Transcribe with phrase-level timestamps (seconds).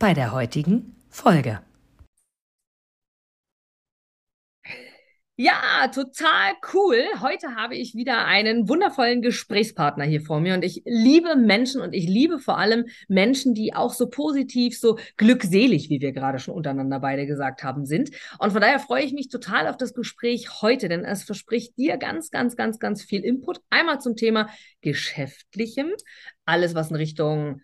[0.00, 1.60] bei der heutigen Folge.
[5.36, 7.02] Ja, total cool.
[7.20, 11.92] Heute habe ich wieder einen wundervollen Gesprächspartner hier vor mir und ich liebe Menschen und
[11.94, 16.54] ich liebe vor allem Menschen, die auch so positiv, so glückselig, wie wir gerade schon
[16.54, 18.10] untereinander beide gesagt haben, sind.
[18.38, 21.98] Und von daher freue ich mich total auf das Gespräch heute, denn es verspricht dir
[21.98, 23.60] ganz, ganz, ganz, ganz viel Input.
[23.68, 24.48] Einmal zum Thema
[24.80, 25.90] Geschäftlichem,
[26.46, 27.60] alles, was in Richtung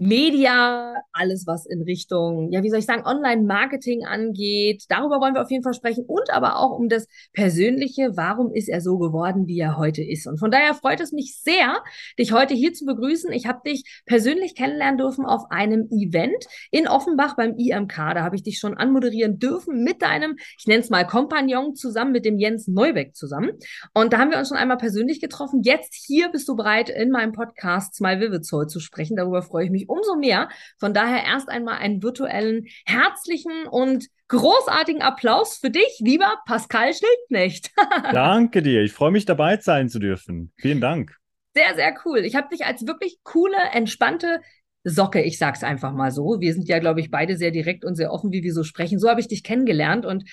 [0.00, 4.84] Media, alles was in Richtung, ja, wie soll ich sagen, Online-Marketing angeht.
[4.88, 8.12] Darüber wollen wir auf jeden Fall sprechen und aber auch um das Persönliche.
[8.14, 10.28] Warum ist er so geworden, wie er heute ist?
[10.28, 11.82] Und von daher freut es mich sehr,
[12.16, 13.32] dich heute hier zu begrüßen.
[13.32, 17.96] Ich habe dich persönlich kennenlernen dürfen auf einem Event in Offenbach beim IMK.
[17.96, 22.12] Da habe ich dich schon anmoderieren dürfen mit deinem, ich nenne es mal Kompagnon zusammen
[22.12, 23.50] mit dem Jens Neubeck zusammen.
[23.94, 25.62] Und da haben wir uns schon einmal persönlich getroffen.
[25.64, 29.16] Jetzt hier bist du bereit, in meinem Podcast Smile Vivid Soul zu sprechen.
[29.16, 30.48] Darüber freue ich mich umso mehr.
[30.78, 37.70] Von daher erst einmal einen virtuellen, herzlichen und großartigen Applaus für dich, lieber Pascal Schildknecht.
[38.12, 38.82] Danke dir.
[38.82, 40.52] Ich freue mich dabei sein zu dürfen.
[40.56, 41.16] Vielen Dank.
[41.54, 42.18] Sehr, sehr cool.
[42.20, 44.40] Ich habe dich als wirklich coole, entspannte
[44.84, 46.40] Socke, ich sag's einfach mal so.
[46.40, 48.98] Wir sind ja, glaube ich, beide sehr direkt und sehr offen, wie wir so sprechen.
[48.98, 50.24] So habe ich dich kennengelernt und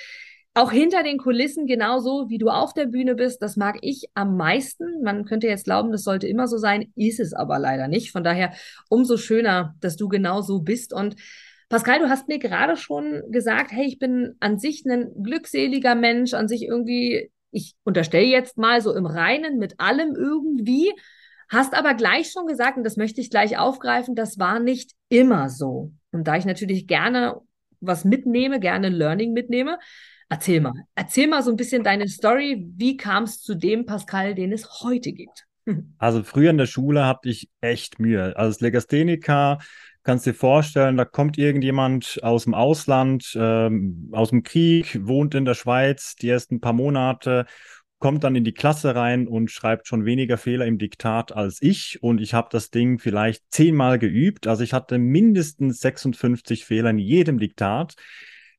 [0.55, 4.37] auch hinter den Kulissen genauso, wie du auf der Bühne bist, das mag ich am
[4.37, 5.03] meisten.
[5.03, 8.13] Man könnte jetzt glauben, das sollte immer so sein, ist es aber leider nicht.
[8.13, 8.53] Von daher
[8.87, 10.93] umso schöner, dass du genau so bist.
[10.93, 11.17] Und
[11.67, 16.33] Pascal, du hast mir gerade schon gesagt, hey, ich bin an sich ein glückseliger Mensch,
[16.33, 20.93] an sich irgendwie, ich unterstelle jetzt mal so im Reinen mit allem irgendwie,
[21.49, 25.49] hast aber gleich schon gesagt, und das möchte ich gleich aufgreifen, das war nicht immer
[25.49, 25.91] so.
[26.13, 27.41] Und da ich natürlich gerne
[27.81, 29.79] was mitnehme, gerne Learning mitnehme,
[30.29, 30.73] Erzähl mal.
[30.95, 32.65] Erzähl mal so ein bisschen deine Story.
[32.75, 35.45] Wie kam es zu dem Pascal, den es heute gibt?
[35.97, 38.37] Also früher in der Schule hatte ich echt Mühe.
[38.37, 39.57] Als Legastheniker
[40.03, 45.33] kannst du dir vorstellen, da kommt irgendjemand aus dem Ausland, ähm, aus dem Krieg, wohnt
[45.33, 47.47] in der Schweiz die ersten paar Monate,
[47.97, 52.03] kommt dann in die Klasse rein und schreibt schon weniger Fehler im Diktat als ich.
[52.03, 54.45] Und ich habe das Ding vielleicht zehnmal geübt.
[54.45, 57.95] Also ich hatte mindestens 56 Fehler in jedem Diktat.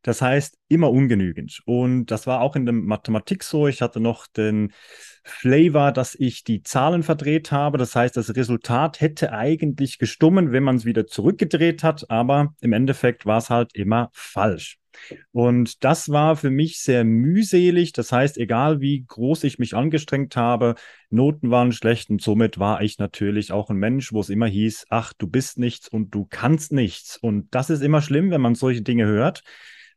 [0.06, 1.62] Das heißt, immer ungenügend.
[1.65, 3.67] Und das war auch in der Mathematik so.
[3.67, 4.72] Ich hatte noch den
[5.25, 7.77] Flavor, dass ich die Zahlen verdreht habe.
[7.77, 12.09] Das heißt, das Resultat hätte eigentlich gestummen, wenn man es wieder zurückgedreht hat.
[12.09, 14.78] Aber im Endeffekt war es halt immer falsch.
[15.33, 17.93] Und das war für mich sehr mühselig.
[17.93, 20.77] Das heißt, egal wie groß ich mich angestrengt habe,
[21.11, 24.87] Noten waren schlecht und somit war ich natürlich auch ein Mensch, wo es immer hieß,
[24.88, 27.17] ach, du bist nichts und du kannst nichts.
[27.17, 29.43] Und das ist immer schlimm, wenn man solche Dinge hört.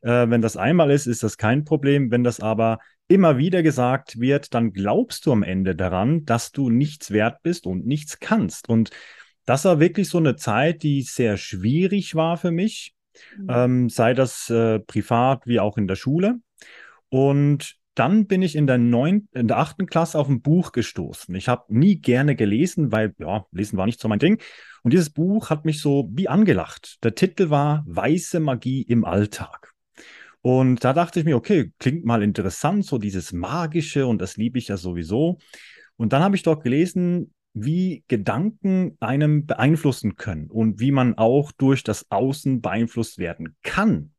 [0.02, 2.10] Äh, wenn das einmal ist, ist das kein Problem.
[2.10, 2.78] Wenn das aber
[3.08, 7.66] immer wieder gesagt wird, dann glaubst du am Ende daran, dass du nichts wert bist
[7.66, 8.68] und nichts kannst.
[8.68, 8.90] Und
[9.46, 12.94] das war wirklich so eine Zeit, die sehr schwierig war für mich,
[13.36, 13.46] mhm.
[13.50, 16.36] ähm, sei das äh, privat wie auch in der Schule.
[17.08, 21.34] Und dann bin ich in der neun, in der achten Klasse auf ein Buch gestoßen.
[21.34, 24.40] Ich habe nie gerne gelesen, weil ja, lesen war nicht so mein Ding.
[24.82, 26.98] Und dieses Buch hat mich so wie angelacht.
[27.02, 29.69] Der Titel war Weiße Magie im Alltag.
[30.42, 34.58] Und da dachte ich mir, okay, klingt mal interessant, so dieses Magische und das liebe
[34.58, 35.38] ich ja sowieso.
[35.96, 41.52] Und dann habe ich dort gelesen, wie Gedanken einem beeinflussen können und wie man auch
[41.52, 44.12] durch das Außen beeinflusst werden kann.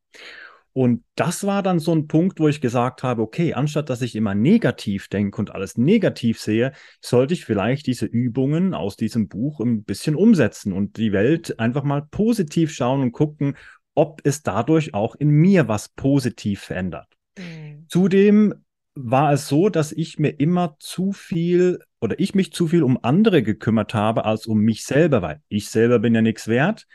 [0.74, 4.16] Und das war dann so ein Punkt, wo ich gesagt habe, okay, anstatt dass ich
[4.16, 6.72] immer negativ denke und alles negativ sehe,
[7.02, 11.84] sollte ich vielleicht diese Übungen aus diesem Buch ein bisschen umsetzen und die Welt einfach
[11.84, 13.58] mal positiv schauen und gucken,
[13.96, 17.08] ob es dadurch auch in mir was positiv verändert.
[17.38, 17.86] Mhm.
[17.88, 18.54] Zudem
[18.96, 23.00] war es so, dass ich mir immer zu viel oder ich mich zu viel um
[23.04, 26.88] andere gekümmert habe als um mich selber, weil ich selber bin ja nichts wert.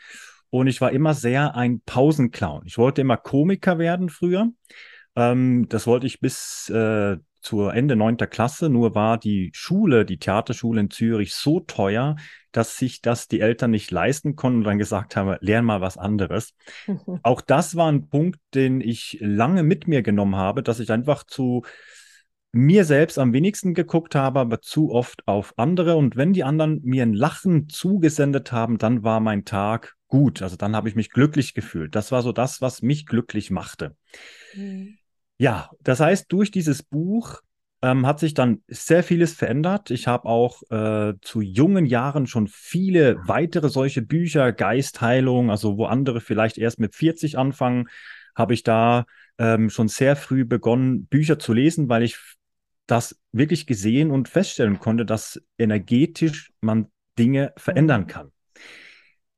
[0.49, 2.63] Und ich war immer sehr ein Pausenclown.
[2.65, 4.49] Ich wollte immer Komiker werden früher.
[5.15, 8.69] Ähm, das wollte ich bis äh, zur Ende neunter Klasse.
[8.69, 12.15] Nur war die Schule, die Theaterschule in Zürich so teuer,
[12.51, 15.97] dass sich das die Eltern nicht leisten konnten und dann gesagt haben, lern mal was
[15.97, 16.53] anderes.
[17.23, 21.23] Auch das war ein Punkt, den ich lange mit mir genommen habe, dass ich einfach
[21.23, 21.63] zu
[22.51, 25.95] mir selbst am wenigsten geguckt habe, aber zu oft auf andere.
[25.95, 30.41] Und wenn die anderen mir ein Lachen zugesendet haben, dann war mein Tag gut.
[30.41, 31.95] Also dann habe ich mich glücklich gefühlt.
[31.95, 33.95] Das war so das, was mich glücklich machte.
[34.55, 34.97] Mhm.
[35.37, 37.41] Ja, das heißt, durch dieses Buch
[37.81, 39.91] ähm, hat sich dann sehr vieles verändert.
[39.91, 45.85] Ich habe auch äh, zu jungen Jahren schon viele weitere solche Bücher, Geistheilung, also wo
[45.85, 47.87] andere vielleicht erst mit 40 anfangen,
[48.35, 49.05] habe ich da
[49.37, 52.17] ähm, schon sehr früh begonnen, Bücher zu lesen, weil ich
[52.87, 56.87] das wirklich gesehen und feststellen konnte, dass energetisch man
[57.19, 58.07] Dinge verändern mhm.
[58.07, 58.31] kann.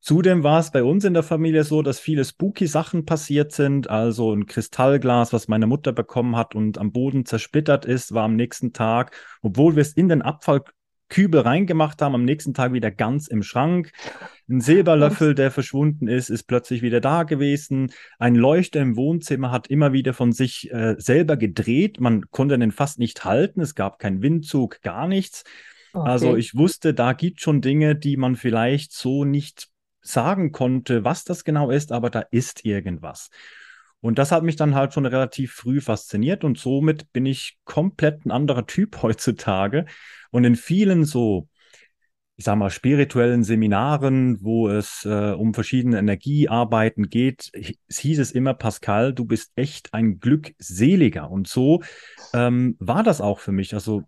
[0.01, 3.90] Zudem war es bei uns in der Familie so, dass viele spooky Sachen passiert sind.
[3.90, 8.36] Also ein Kristallglas, was meine Mutter bekommen hat und am Boden zersplittert ist, war am
[8.36, 13.28] nächsten Tag, obwohl wir es in den Abfallkübel reingemacht haben, am nächsten Tag wieder ganz
[13.28, 13.92] im Schrank.
[14.48, 17.92] Ein Silberlöffel, der verschwunden ist, ist plötzlich wieder da gewesen.
[18.19, 22.00] Ein Leuchter im Wohnzimmer hat immer wieder von sich äh, selber gedreht.
[22.00, 23.60] Man konnte den fast nicht halten.
[23.60, 25.44] Es gab keinen Windzug, gar nichts.
[25.92, 26.10] Okay.
[26.10, 29.69] Also ich wusste, da gibt schon Dinge, die man vielleicht so nicht
[30.01, 33.30] sagen konnte, was das genau ist, aber da ist irgendwas.
[34.01, 38.25] Und das hat mich dann halt schon relativ früh fasziniert und somit bin ich komplett
[38.25, 39.86] ein anderer Typ heutzutage.
[40.31, 41.48] Und in vielen so,
[42.38, 47.52] ich sag mal, spirituellen Seminaren, wo es äh, um verschiedene Energiearbeiten geht,
[47.90, 51.30] hieß es immer, Pascal, du bist echt ein Glückseliger.
[51.30, 51.84] Und so
[52.34, 53.74] ähm, war das auch für mich.
[53.74, 54.04] Also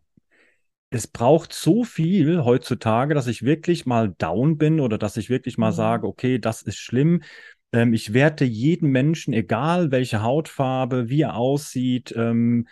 [0.92, 5.58] es braucht so viel heutzutage, dass ich wirklich mal down bin oder dass ich wirklich
[5.58, 5.76] mal mhm.
[5.76, 7.24] sage, okay, das ist schlimm.
[7.72, 12.14] Ähm, ich werte jeden Menschen, egal welche Hautfarbe, wie er aussieht.
[12.18, 12.68] Ähm,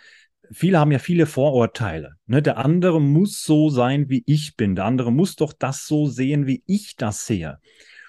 [0.52, 2.16] viele haben ja viele Vorurteile.
[2.26, 2.42] Ne?
[2.42, 4.76] Der andere muss so sein, wie ich bin.
[4.76, 7.58] Der andere muss doch das so sehen, wie ich das sehe.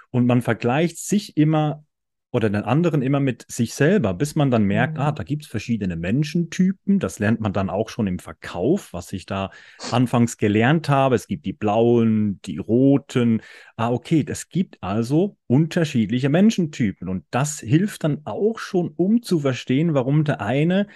[0.09, 1.85] Und man vergleicht sich immer
[2.31, 5.15] oder den anderen immer mit sich selber, bis man dann merkt, ah, mhm.
[5.15, 6.99] da gibt es verschiedene Menschentypen.
[6.99, 9.51] Das lernt man dann auch schon im Verkauf, was ich da
[9.91, 11.15] anfangs gelernt habe.
[11.15, 13.41] Es gibt die blauen, die roten.
[13.75, 17.09] Ah, okay, es gibt also unterschiedliche Menschentypen.
[17.09, 20.87] Und das hilft dann auch schon, um zu verstehen, warum der eine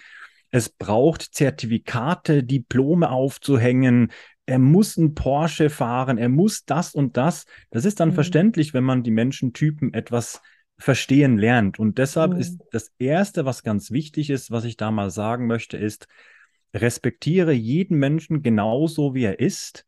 [0.52, 4.12] es braucht, Zertifikate, Diplome aufzuhängen,
[4.46, 7.46] er muss ein Porsche fahren, er muss das und das.
[7.72, 8.14] Das ist dann mhm.
[8.14, 10.42] verständlich, wenn man die Menschentypen etwas
[10.78, 11.80] verstehen lernt.
[11.80, 12.40] Und deshalb mhm.
[12.40, 16.08] ist das Erste, was ganz wichtig ist, was ich da mal sagen möchte, ist,
[16.74, 19.86] respektiere jeden Menschen genauso, wie er ist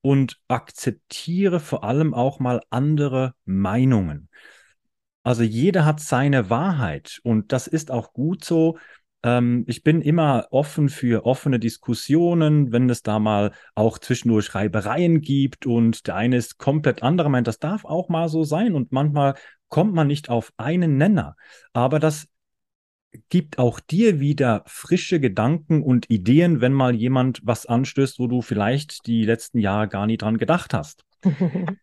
[0.00, 4.28] und akzeptiere vor allem auch mal andere Meinungen.
[5.22, 8.78] Also jeder hat seine Wahrheit und das ist auch gut so.
[9.22, 15.20] Ähm, ich bin immer offen für offene Diskussionen, wenn es da mal auch zwischendurch Reibereien
[15.20, 18.92] gibt und der eine ist komplett anderer meint, das darf auch mal so sein und
[18.92, 19.34] manchmal
[19.68, 21.36] kommt man nicht auf einen Nenner.
[21.72, 22.26] Aber das
[23.28, 28.40] gibt auch dir wieder frische Gedanken und Ideen, wenn mal jemand was anstößt, wo du
[28.40, 31.04] vielleicht die letzten Jahre gar nie dran gedacht hast.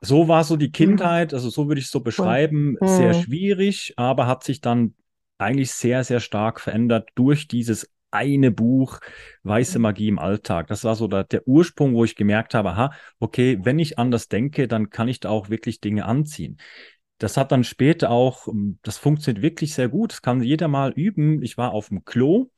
[0.00, 4.26] so war so die Kindheit, also so würde ich es so beschreiben, sehr schwierig, aber
[4.26, 4.94] hat sich dann
[5.38, 9.00] eigentlich sehr, sehr stark verändert durch dieses eine Buch
[9.42, 9.78] Weiße.
[9.78, 10.68] Magie im Alltag.
[10.68, 14.28] Das war so der, der Ursprung, wo ich gemerkt habe, aha, okay, wenn ich anders
[14.28, 16.58] denke, dann kann ich da auch wirklich Dinge anziehen.
[17.18, 20.12] Das hat dann später auch, ähm, das funktioniert wirklich sehr gut.
[20.12, 21.42] Das kann jeder mal üben.
[21.42, 22.50] Ich war auf dem Klo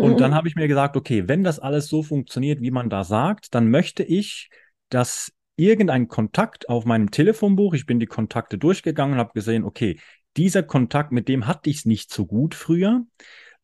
[0.00, 0.16] und mhm.
[0.16, 3.54] dann habe ich mir gesagt, okay, wenn das alles so funktioniert, wie man da sagt,
[3.54, 4.48] dann möchte ich,
[4.88, 10.00] dass irgendein Kontakt auf meinem Telefonbuch, ich bin die Kontakte durchgegangen und habe gesehen, okay,
[10.36, 13.02] dieser Kontakt, mit dem hatte ich es nicht so gut früher.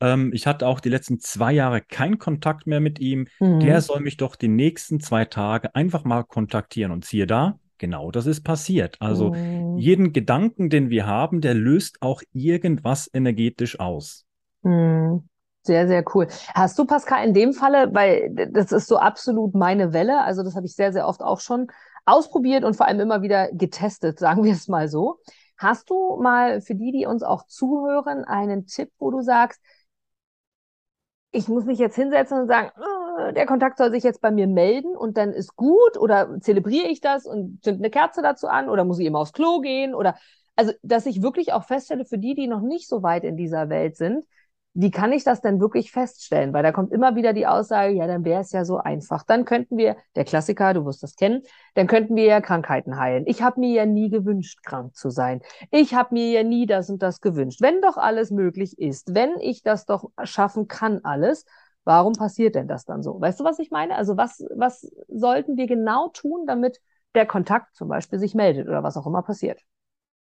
[0.00, 3.28] Ähm, ich hatte auch die letzten zwei Jahre keinen Kontakt mehr mit ihm.
[3.40, 3.60] Mhm.
[3.60, 6.92] Der soll mich doch die nächsten zwei Tage einfach mal kontaktieren.
[6.92, 8.96] Und siehe da, genau das ist passiert.
[9.00, 9.76] Also mhm.
[9.78, 14.24] jeden Gedanken, den wir haben, der löst auch irgendwas energetisch aus.
[14.62, 15.28] Mhm.
[15.62, 16.28] Sehr, sehr cool.
[16.54, 20.54] Hast du, Pascal, in dem Falle, weil das ist so absolut meine Welle, also das
[20.54, 21.66] habe ich sehr, sehr oft auch schon
[22.04, 25.18] ausprobiert und vor allem immer wieder getestet, sagen wir es mal so.
[25.56, 29.60] Hast du mal für die, die uns auch zuhören, einen Tipp, wo du sagst,
[31.32, 34.46] ich muss mich jetzt hinsetzen und sagen, oh, der Kontakt soll sich jetzt bei mir
[34.46, 38.68] melden und dann ist gut oder zelebriere ich das und zünd eine Kerze dazu an
[38.68, 39.94] oder muss ich immer aufs Klo gehen?
[39.94, 40.16] Oder
[40.54, 43.68] also, dass ich wirklich auch feststelle für die, die noch nicht so weit in dieser
[43.68, 44.24] Welt sind,
[44.78, 46.52] wie kann ich das denn wirklich feststellen?
[46.52, 49.24] Weil da kommt immer wieder die Aussage, ja, dann wäre es ja so einfach.
[49.24, 51.42] Dann könnten wir, der Klassiker, du wirst das kennen,
[51.74, 53.24] dann könnten wir ja Krankheiten heilen.
[53.26, 55.40] Ich habe mir ja nie gewünscht, krank zu sein.
[55.70, 57.62] Ich habe mir ja nie das und das gewünscht.
[57.62, 61.46] Wenn doch alles möglich ist, wenn ich das doch schaffen kann, alles,
[61.84, 63.18] warum passiert denn das dann so?
[63.18, 63.96] Weißt du, was ich meine?
[63.96, 66.80] Also was, was sollten wir genau tun, damit
[67.14, 69.62] der Kontakt zum Beispiel sich meldet oder was auch immer passiert?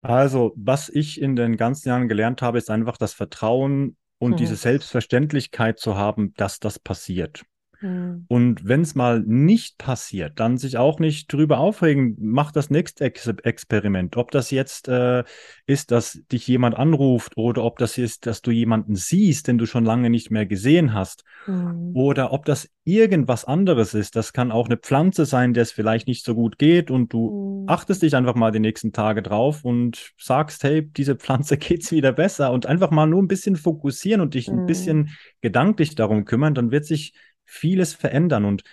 [0.04, 4.38] Also, was ich in den ganzen Jahren gelernt habe, ist einfach das Vertrauen und mhm.
[4.38, 7.42] diese Selbstverständlichkeit zu haben, dass das passiert.
[7.82, 8.26] Mhm.
[8.28, 13.06] Und wenn es mal nicht passiert, dann sich auch nicht drüber aufregen, mach das nächste
[13.06, 14.18] Ex Experiment.
[14.18, 15.24] Ob das jetzt äh,
[15.66, 19.66] ist, dass dich jemand anruft oder ob das ist, dass du jemanden siehst, den du
[19.66, 21.24] schon lange nicht mehr gesehen hast.
[21.48, 21.92] Mhm.
[21.94, 24.16] Oder ob das irgendwas anderes ist.
[24.16, 27.62] Das kann auch eine Pflanze sein, der es vielleicht nicht so gut geht und du
[27.62, 27.70] mhm.
[27.70, 32.12] achtest dich einfach mal die nächsten Tage drauf und sagst, hey, diese Pflanze geht's wieder
[32.12, 34.60] besser und einfach mal nur ein bisschen fokussieren und dich mhm.
[34.60, 35.10] ein bisschen
[35.42, 37.14] gedanklich darum kümmern, dann wird sich
[37.52, 38.64] vieles verändern und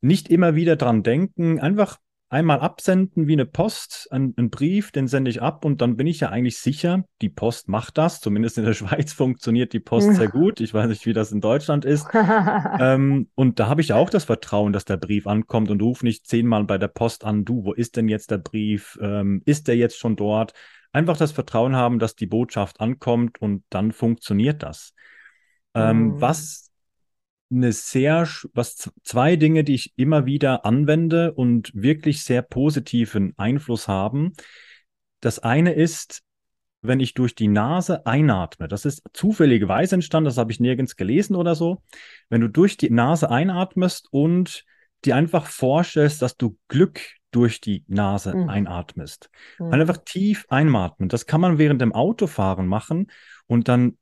[0.00, 1.98] nicht immer wieder dran denken, einfach
[2.32, 6.06] einmal absenden wie eine Post, einen, einen, Brief, den sende ich ab und dann bin
[6.06, 8.20] ich ja eigentlich sicher, die Post macht das.
[8.20, 10.60] Zumindest in der Schweiz funktioniert die Post sehr gut.
[10.60, 12.06] Ich weiß nicht, wie das in Deutschland ist.
[12.80, 16.26] ähm, und da habe ich auch das Vertrauen, dass der Brief ankommt und rufe nicht
[16.26, 18.98] zehnmal bei der Post an, du, wo ist denn jetzt der Brief?
[19.02, 20.54] Ähm, ist der jetzt schon dort?
[20.90, 24.94] Einfach das Vertrauen haben, dass die Botschaft ankommt und dann funktioniert das.
[25.74, 26.20] Ähm, mhm.
[26.22, 26.71] Was
[27.52, 33.88] eine sehr, was zwei Dinge, die ich immer wieder anwende und wirklich sehr positiven Einfluss
[33.88, 34.32] haben.
[35.20, 36.22] Das eine ist,
[36.80, 38.66] wenn ich durch die Nase einatme.
[38.66, 41.82] Das ist zufälligerweise entstanden, das habe ich nirgends gelesen oder so.
[42.28, 44.64] Wenn du durch die Nase einatmest und
[45.04, 48.48] dir einfach vorstellst, dass du Glück durch die Nase mhm.
[48.48, 49.30] einatmest.
[49.58, 49.72] Mhm.
[49.72, 51.08] Einfach tief einatmen.
[51.08, 53.10] Das kann man während dem Autofahren machen
[53.46, 53.96] und dann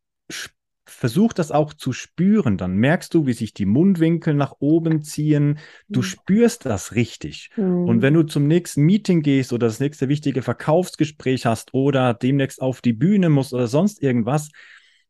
[0.91, 2.57] versuch das auch zu spüren.
[2.57, 5.59] Dann merkst du, wie sich die Mundwinkel nach oben ziehen.
[5.89, 6.05] Du mhm.
[6.05, 7.51] spürst das richtig.
[7.57, 7.85] Mhm.
[7.85, 12.61] Und wenn du zum nächsten Meeting gehst oder das nächste wichtige Verkaufsgespräch hast oder demnächst
[12.61, 14.51] auf die Bühne musst oder sonst irgendwas,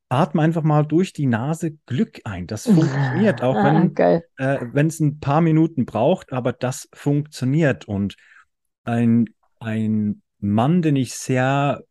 [0.08, 2.46] atme einfach mal durch die Nase Glück ein.
[2.46, 7.87] Das funktioniert, auch wenn ah, äh, es ein paar Minuten braucht, aber das funktioniert.
[7.87, 8.16] Und
[8.84, 9.26] ein,
[9.60, 11.82] ein Mann, den ich sehr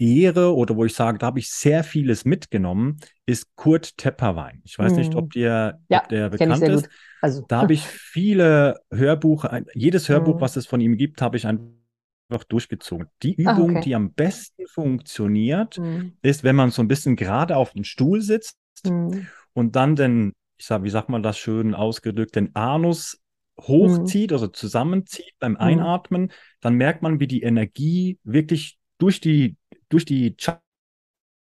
[0.00, 4.62] ehre oder wo ich sage, da habe ich sehr vieles mitgenommen, ist Kurt Tepperwein.
[4.64, 5.30] Ich weiß nicht, ob, hm.
[5.30, 6.88] dir, ja, ob der bekannt ist.
[7.20, 7.44] Also.
[7.48, 10.40] Da habe ich viele Hörbuche, jedes Hörbuch, hm.
[10.40, 13.08] was es von ihm gibt, habe ich einfach durchgezogen.
[13.22, 13.80] Die ah, Übung, okay.
[13.84, 16.14] die am besten funktioniert, hm.
[16.22, 19.26] ist, wenn man so ein bisschen gerade auf dem Stuhl sitzt hm.
[19.52, 23.20] und dann den, ich sage, wie sagt man das schön ausgedrückt, den Anus
[23.60, 24.36] hochzieht, hm.
[24.36, 29.56] also zusammenzieht beim Einatmen, dann merkt man, wie die Energie wirklich durch die
[29.90, 30.34] durch die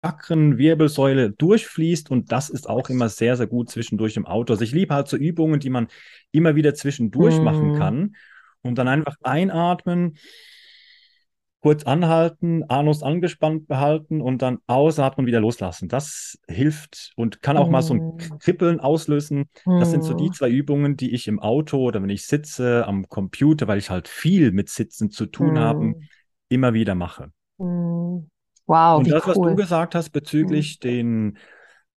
[0.03, 4.53] Chakrenwirbelsäule durchfließt und das ist auch immer sehr, sehr gut zwischendurch im Auto.
[4.53, 5.87] Also ich liebe halt so Übungen, die man
[6.33, 7.45] immer wieder zwischendurch mm.
[7.45, 8.17] machen kann
[8.63, 10.19] und dann einfach einatmen,
[11.61, 15.89] kurz anhalten, Anus angespannt behalten und dann ausatmen, wieder loslassen.
[15.89, 17.73] Das hilft und kann auch mm.
[17.73, 18.39] mal so ein mm.
[18.39, 19.49] Kribbeln auslösen.
[19.65, 19.81] Mm.
[19.81, 20.33] Das sind so die mm.
[20.33, 24.07] zwei Übungen, die ich im Auto oder wenn ich sitze am Computer, weil ich halt
[24.07, 25.95] viel mit Sitzen zu tun habe,
[26.49, 27.33] immer wieder mache.
[28.69, 29.29] Wow, Und das, cool.
[29.29, 30.89] was du gesagt hast bezüglich mhm.
[30.89, 31.39] den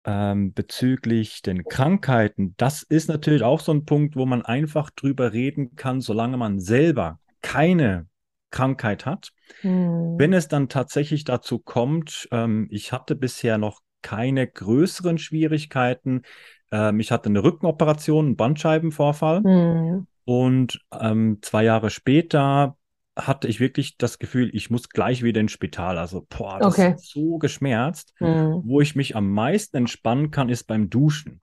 [0.04, 5.32] ähm, bezüglich den Krankheiten, das ist natürlich auch so ein Punkt, wo man einfach drüber
[5.32, 8.08] reden kann, solange man selber keine
[8.50, 9.32] Krankheit hat.
[9.62, 10.16] Mhm.
[10.18, 16.24] Wenn es dann tatsächlich dazu kommt, ähm, ich hatte bisher noch keine größeren Schwierigkeiten.
[16.72, 19.42] Ähm, ich hatte eine Rückenoperation, einen Bandscheibenvorfall.
[19.42, 20.08] Mhm.
[20.24, 22.78] Und ähm, zwei Jahre später
[23.16, 25.98] hatte ich wirklich das Gefühl, ich muss gleich wieder ins Spital.
[25.98, 26.94] Also, boah, das okay.
[26.96, 28.14] ist so geschmerzt.
[28.20, 28.62] Mhm.
[28.64, 31.42] Wo ich mich am meisten entspannen kann, ist beim Duschen.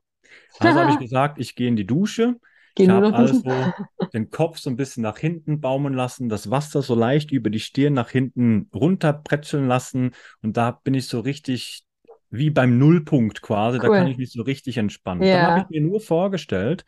[0.59, 2.37] Also habe ich gesagt, ich gehe in die Dusche.
[2.77, 3.43] Ich habe also
[4.13, 7.61] den Kopf so ein bisschen nach hinten baumeln lassen, das Wasser so leicht über die
[7.61, 10.13] Stirn nach hinten runterprätscheln lassen.
[10.43, 11.85] Und da bin ich so richtig
[12.31, 13.79] wie beim Nullpunkt quasi.
[13.79, 13.89] Cool.
[13.89, 15.23] Da kann ich mich so richtig entspannen.
[15.23, 15.35] Ja.
[15.35, 16.85] Dann habe ich mir nur vorgestellt,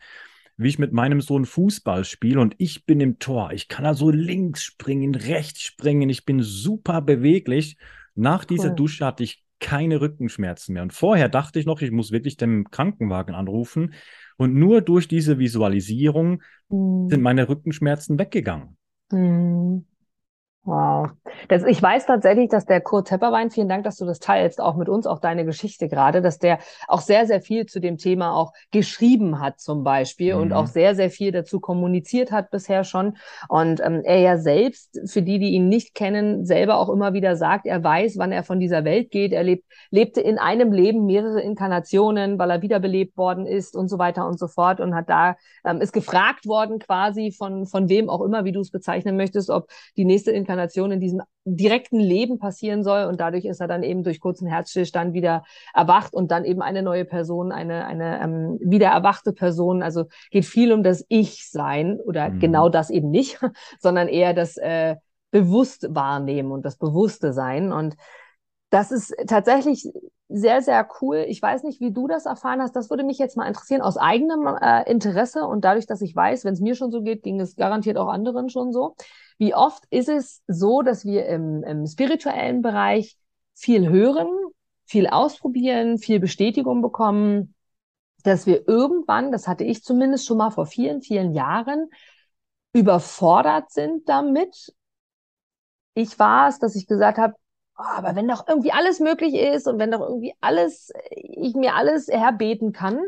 [0.57, 3.51] wie ich mit meinem Sohn Fußball spiele und ich bin im Tor.
[3.53, 6.09] Ich kann also links springen, rechts springen.
[6.09, 7.77] Ich bin super beweglich.
[8.15, 8.75] Nach dieser cool.
[8.75, 10.83] Dusche hatte ich keine Rückenschmerzen mehr.
[10.83, 13.93] Und vorher dachte ich noch, ich muss wirklich den Krankenwagen anrufen.
[14.37, 17.07] Und nur durch diese Visualisierung mhm.
[17.09, 18.77] sind meine Rückenschmerzen weggegangen.
[19.11, 19.85] Mhm.
[20.63, 21.09] Wow.
[21.47, 24.75] Das, ich weiß tatsächlich, dass der Kurt Tepperwein, vielen Dank, dass du das teilst, auch
[24.75, 28.35] mit uns, auch deine Geschichte gerade, dass der auch sehr, sehr viel zu dem Thema
[28.35, 30.41] auch geschrieben hat zum Beispiel mhm.
[30.41, 33.17] und auch sehr, sehr viel dazu kommuniziert hat bisher schon.
[33.49, 37.35] Und ähm, er ja selbst, für die, die ihn nicht kennen, selber auch immer wieder
[37.35, 39.33] sagt, er weiß, wann er von dieser Welt geht.
[39.33, 43.97] Er lebt, lebte in einem Leben mehrere Inkarnationen, weil er wiederbelebt worden ist und so
[43.97, 48.11] weiter und so fort und hat da, ähm, ist gefragt worden quasi von, von wem
[48.11, 51.99] auch immer, wie du es bezeichnen möchtest, ob die nächste Inkarnation Inkarnation in diesem direkten
[51.99, 53.05] Leben passieren soll.
[53.05, 55.43] Und dadurch ist er dann eben durch kurzen Herzstillstand wieder
[55.73, 59.81] erwacht und dann eben eine neue Person, eine, eine ähm, wieder erwachte Person.
[59.81, 62.39] Also geht viel um das Ich-Sein oder mhm.
[62.39, 63.39] genau das eben nicht,
[63.79, 64.97] sondern eher das äh,
[65.31, 67.71] bewusst wahrnehmen und das bewusste Sein.
[67.71, 67.95] Und
[68.71, 69.87] das ist tatsächlich
[70.29, 71.25] sehr, sehr cool.
[71.27, 72.73] Ich weiß nicht, wie du das erfahren hast.
[72.75, 76.45] Das würde mich jetzt mal interessieren, aus eigenem äh, Interesse und dadurch, dass ich weiß,
[76.45, 78.95] wenn es mir schon so geht, ging es garantiert auch anderen schon so.
[79.37, 83.17] Wie oft ist es so, dass wir im, im spirituellen Bereich
[83.55, 84.29] viel hören,
[84.85, 87.53] viel ausprobieren, viel Bestätigung bekommen,
[88.23, 91.89] dass wir irgendwann, das hatte ich zumindest schon mal vor vielen, vielen Jahren,
[92.71, 94.73] überfordert sind damit.
[95.93, 97.33] Ich war es, dass ich gesagt habe,
[97.81, 101.75] oh, aber wenn doch irgendwie alles möglich ist und wenn doch irgendwie alles, ich mir
[101.75, 102.99] alles herbeten kann,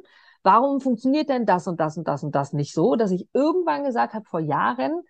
[0.44, 3.84] warum funktioniert denn das und das und das und das nicht so, dass ich irgendwann
[3.84, 5.04] gesagt habe vor Jahren,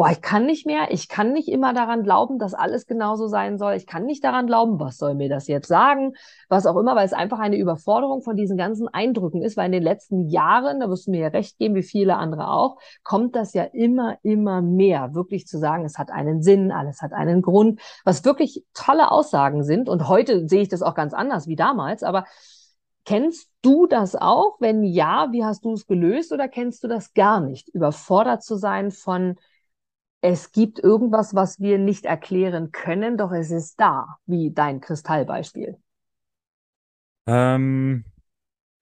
[0.00, 3.58] oh, ich kann nicht mehr, ich kann nicht immer daran glauben, dass alles genauso sein
[3.58, 3.74] soll.
[3.74, 6.12] Ich kann nicht daran glauben, was soll mir das jetzt sagen,
[6.48, 9.72] was auch immer, weil es einfach eine Überforderung von diesen ganzen Eindrücken ist, weil in
[9.72, 13.34] den letzten Jahren, da wirst du mir ja recht geben, wie viele andere auch, kommt
[13.34, 17.42] das ja immer, immer mehr, wirklich zu sagen, es hat einen Sinn, alles hat einen
[17.42, 19.88] Grund, was wirklich tolle Aussagen sind.
[19.88, 22.24] Und heute sehe ich das auch ganz anders wie damals, aber
[23.04, 24.58] Kennst du das auch?
[24.60, 27.70] Wenn ja, wie hast du es gelöst oder kennst du das gar nicht?
[27.70, 29.36] Überfordert zu sein von
[30.20, 35.76] es gibt irgendwas, was wir nicht erklären können, doch es ist da, wie dein Kristallbeispiel.
[37.26, 38.04] Ähm,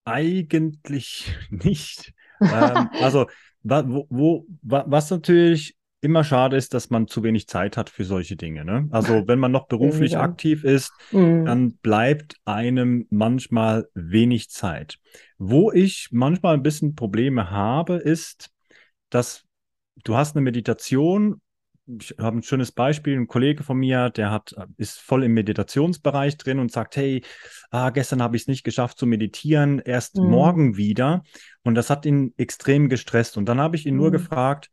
[0.04, 2.14] eigentlich nicht.
[2.40, 3.26] ähm, also,
[3.62, 8.36] wo, wo, was natürlich immer schade ist, dass man zu wenig Zeit hat für solche
[8.36, 8.64] Dinge.
[8.64, 8.88] Ne?
[8.92, 10.20] Also, wenn man noch beruflich ja.
[10.20, 11.44] aktiv ist, mhm.
[11.44, 14.98] dann bleibt einem manchmal wenig Zeit.
[15.38, 18.50] Wo ich manchmal ein bisschen Probleme habe, ist,
[19.10, 19.45] dass
[20.04, 21.40] du hast eine Meditation.
[21.86, 23.16] Ich habe ein schönes Beispiel.
[23.16, 27.22] Ein Kollege von mir, der hat, ist voll im Meditationsbereich drin und sagt, hey,
[27.70, 30.28] ah, gestern habe ich es nicht geschafft zu meditieren, erst mhm.
[30.28, 31.22] morgen wieder.
[31.62, 33.36] Und das hat ihn extrem gestresst.
[33.36, 34.00] Und dann habe ich ihn mhm.
[34.00, 34.70] nur gefragt,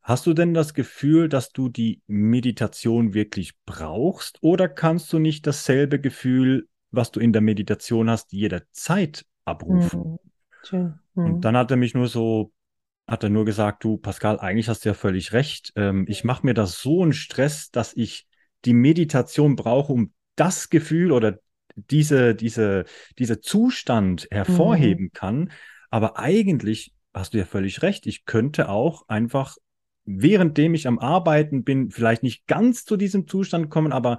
[0.00, 4.38] hast du denn das Gefühl, dass du die Meditation wirklich brauchst?
[4.40, 10.00] Oder kannst du nicht dasselbe Gefühl, was du in der Meditation hast, jederzeit abrufen?
[10.00, 10.18] Mhm.
[10.62, 10.94] Schön.
[11.14, 11.40] Und mhm.
[11.40, 12.52] dann hat er mich nur so
[13.06, 15.72] hat er nur gesagt, du Pascal, eigentlich hast du ja völlig recht.
[15.76, 18.26] Ähm, ich mache mir das so einen Stress, dass ich
[18.64, 21.38] die Meditation brauche, um das Gefühl oder
[21.76, 22.84] diese, diese,
[23.18, 25.12] diese Zustand hervorheben mhm.
[25.12, 25.52] kann.
[25.90, 28.06] Aber eigentlich hast du ja völlig recht.
[28.06, 29.56] Ich könnte auch einfach,
[30.04, 34.18] währenddem ich am Arbeiten bin, vielleicht nicht ganz zu diesem Zustand kommen, aber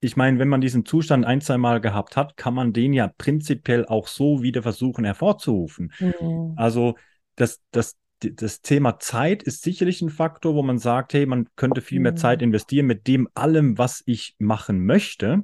[0.00, 3.08] ich meine, wenn man diesen Zustand ein, zwei Mal gehabt hat, kann man den ja
[3.16, 5.92] prinzipiell auch so wieder versuchen hervorzurufen.
[5.98, 6.52] Mhm.
[6.56, 6.96] Also
[7.34, 11.80] das, das, das Thema Zeit ist sicherlich ein Faktor, wo man sagt, hey, man könnte
[11.80, 12.48] viel mehr Zeit mhm.
[12.48, 15.42] investieren mit dem allem, was ich machen möchte.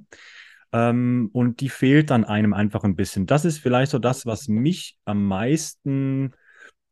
[0.73, 3.27] Ähm, und die fehlt dann einem einfach ein bisschen.
[3.27, 6.33] Das ist vielleicht so das, was mich am meisten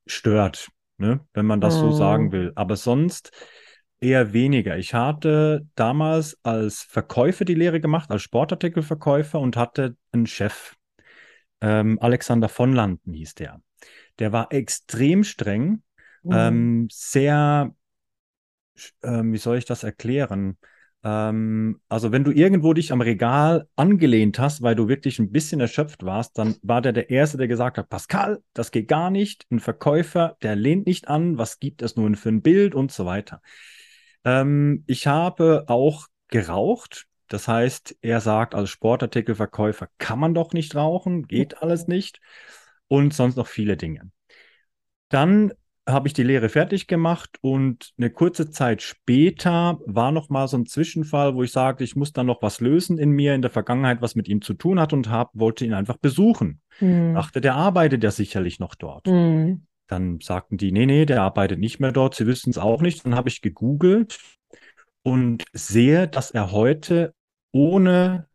[0.06, 1.20] stört, ne?
[1.32, 2.32] wenn man das so sagen mhm.
[2.32, 2.52] will.
[2.56, 3.32] Aber sonst
[4.00, 4.76] eher weniger.
[4.76, 10.74] Ich hatte damals als Verkäufer die Lehre gemacht, als Sportartikelverkäufer und hatte einen Chef.
[11.62, 13.60] Ähm, Alexander von Landen hieß der.
[14.18, 15.82] Der war extrem streng,
[16.22, 16.32] mhm.
[16.32, 17.74] ähm, sehr,
[19.02, 20.58] ähm, wie soll ich das erklären?
[21.02, 25.60] Ähm, also wenn du irgendwo dich am Regal angelehnt hast, weil du wirklich ein bisschen
[25.60, 29.46] erschöpft warst, dann war der der Erste, der gesagt hat, Pascal, das geht gar nicht.
[29.50, 31.38] Ein Verkäufer, der lehnt nicht an.
[31.38, 33.40] Was gibt es nun für ein Bild und so weiter.
[34.24, 37.06] Ähm, ich habe auch geraucht.
[37.28, 42.20] Das heißt, er sagt, als Sportartikelverkäufer kann man doch nicht rauchen, geht alles nicht
[42.90, 44.10] und sonst noch viele Dinge.
[45.08, 45.52] Dann
[45.88, 50.58] habe ich die Lehre fertig gemacht und eine kurze Zeit später war noch mal so
[50.58, 53.50] ein Zwischenfall, wo ich sagte, ich muss dann noch was lösen in mir in der
[53.50, 56.60] Vergangenheit, was mit ihm zu tun hat und hab, wollte ihn einfach besuchen.
[56.80, 57.14] Mhm.
[57.14, 59.06] Dachte, der arbeitet ja sicherlich noch dort.
[59.06, 59.66] Mhm.
[59.86, 63.04] Dann sagten die, nee, nee, der arbeitet nicht mehr dort, sie wissen es auch nicht.
[63.04, 64.18] Dann habe ich gegoogelt
[65.02, 67.14] und sehe, dass er heute
[67.52, 68.28] ohne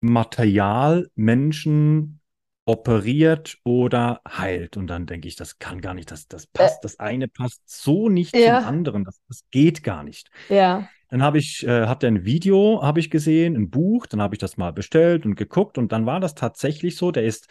[0.00, 2.21] Material Menschen
[2.64, 4.76] operiert oder heilt.
[4.76, 7.62] Und dann denke ich, das kann gar nicht, das, das passt, äh, das eine passt
[7.66, 8.60] so nicht ja.
[8.60, 10.30] zum anderen, das, das geht gar nicht.
[10.48, 10.88] Ja.
[11.08, 14.34] Dann habe ich, äh, hat er ein Video, habe ich gesehen, ein Buch, dann habe
[14.34, 17.48] ich das mal bestellt und geguckt und dann war das tatsächlich so, der ist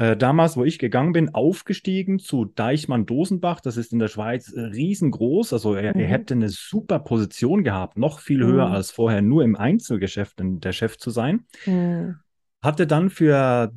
[0.00, 3.60] äh, damals, wo ich gegangen bin, aufgestiegen zu Deichmann-Dosenbach.
[3.60, 5.52] Das ist in der Schweiz äh, riesengroß.
[5.52, 6.00] Also er, mhm.
[6.00, 8.72] er, hätte eine super Position gehabt, noch viel höher mhm.
[8.72, 11.44] als vorher nur im Einzelgeschäft der Chef zu sein.
[11.66, 12.16] Mhm.
[12.62, 13.72] Hatte dann für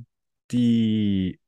[0.52, 1.40] die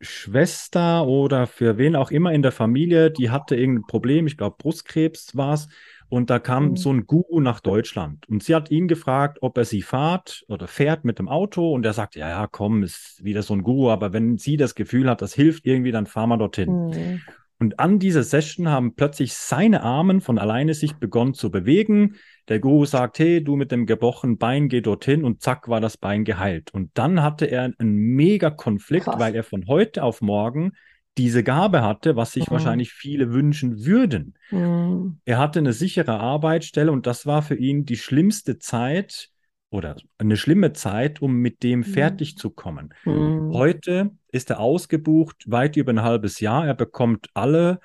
[0.00, 4.56] Schwester oder für wen auch immer in der Familie, die hatte irgendein Problem, ich glaube
[4.58, 5.68] Brustkrebs war es,
[6.08, 6.76] und da kam mhm.
[6.76, 10.66] so ein Guru nach Deutschland und sie hat ihn gefragt, ob er sie fahrt oder
[10.66, 13.90] fährt mit dem Auto und er sagt, ja, ja, komm, ist wieder so ein Guru,
[13.90, 16.88] aber wenn sie das Gefühl hat, das hilft irgendwie, dann fahren wir dorthin.
[16.88, 17.20] Mhm.
[17.60, 22.16] Und an dieser Session haben plötzlich seine Armen von alleine sich begonnen zu bewegen.
[22.50, 25.96] Der Guru sagt, hey, du mit dem gebrochenen Bein, geh dorthin und zack war das
[25.96, 26.74] Bein geheilt.
[26.74, 29.20] Und dann hatte er einen mega Konflikt, Krass.
[29.20, 30.72] weil er von heute auf morgen
[31.16, 32.54] diese Gabe hatte, was sich mhm.
[32.54, 34.34] wahrscheinlich viele wünschen würden.
[34.50, 35.20] Mhm.
[35.24, 39.30] Er hatte eine sichere Arbeitsstelle und das war für ihn die schlimmste Zeit
[39.70, 41.84] oder eine schlimme Zeit, um mit dem mhm.
[41.84, 42.92] fertig zu kommen.
[43.04, 43.52] Mhm.
[43.52, 46.66] Heute ist er ausgebucht, weit über ein halbes Jahr.
[46.66, 47.78] Er bekommt alle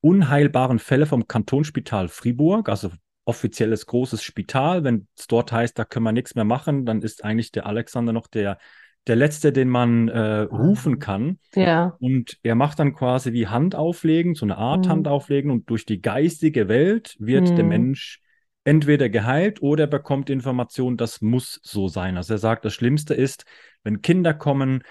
[0.00, 2.92] unheilbaren Fälle vom Kantonsspital Fribourg, also
[3.26, 4.84] offizielles großes Spital.
[4.84, 8.12] Wenn es dort heißt, da können wir nichts mehr machen, dann ist eigentlich der Alexander
[8.12, 8.58] noch der,
[9.06, 10.98] der Letzte, den man äh, rufen ah.
[10.98, 11.38] kann.
[11.54, 11.96] Ja.
[12.00, 14.90] Und er macht dann quasi wie Handauflegen, so eine Art mhm.
[14.90, 17.56] Handauflegen und durch die geistige Welt wird mhm.
[17.56, 18.22] der Mensch
[18.64, 22.16] entweder geheilt oder er bekommt Information, das muss so sein.
[22.16, 23.44] Also er sagt, das Schlimmste ist,
[23.84, 24.82] wenn Kinder kommen,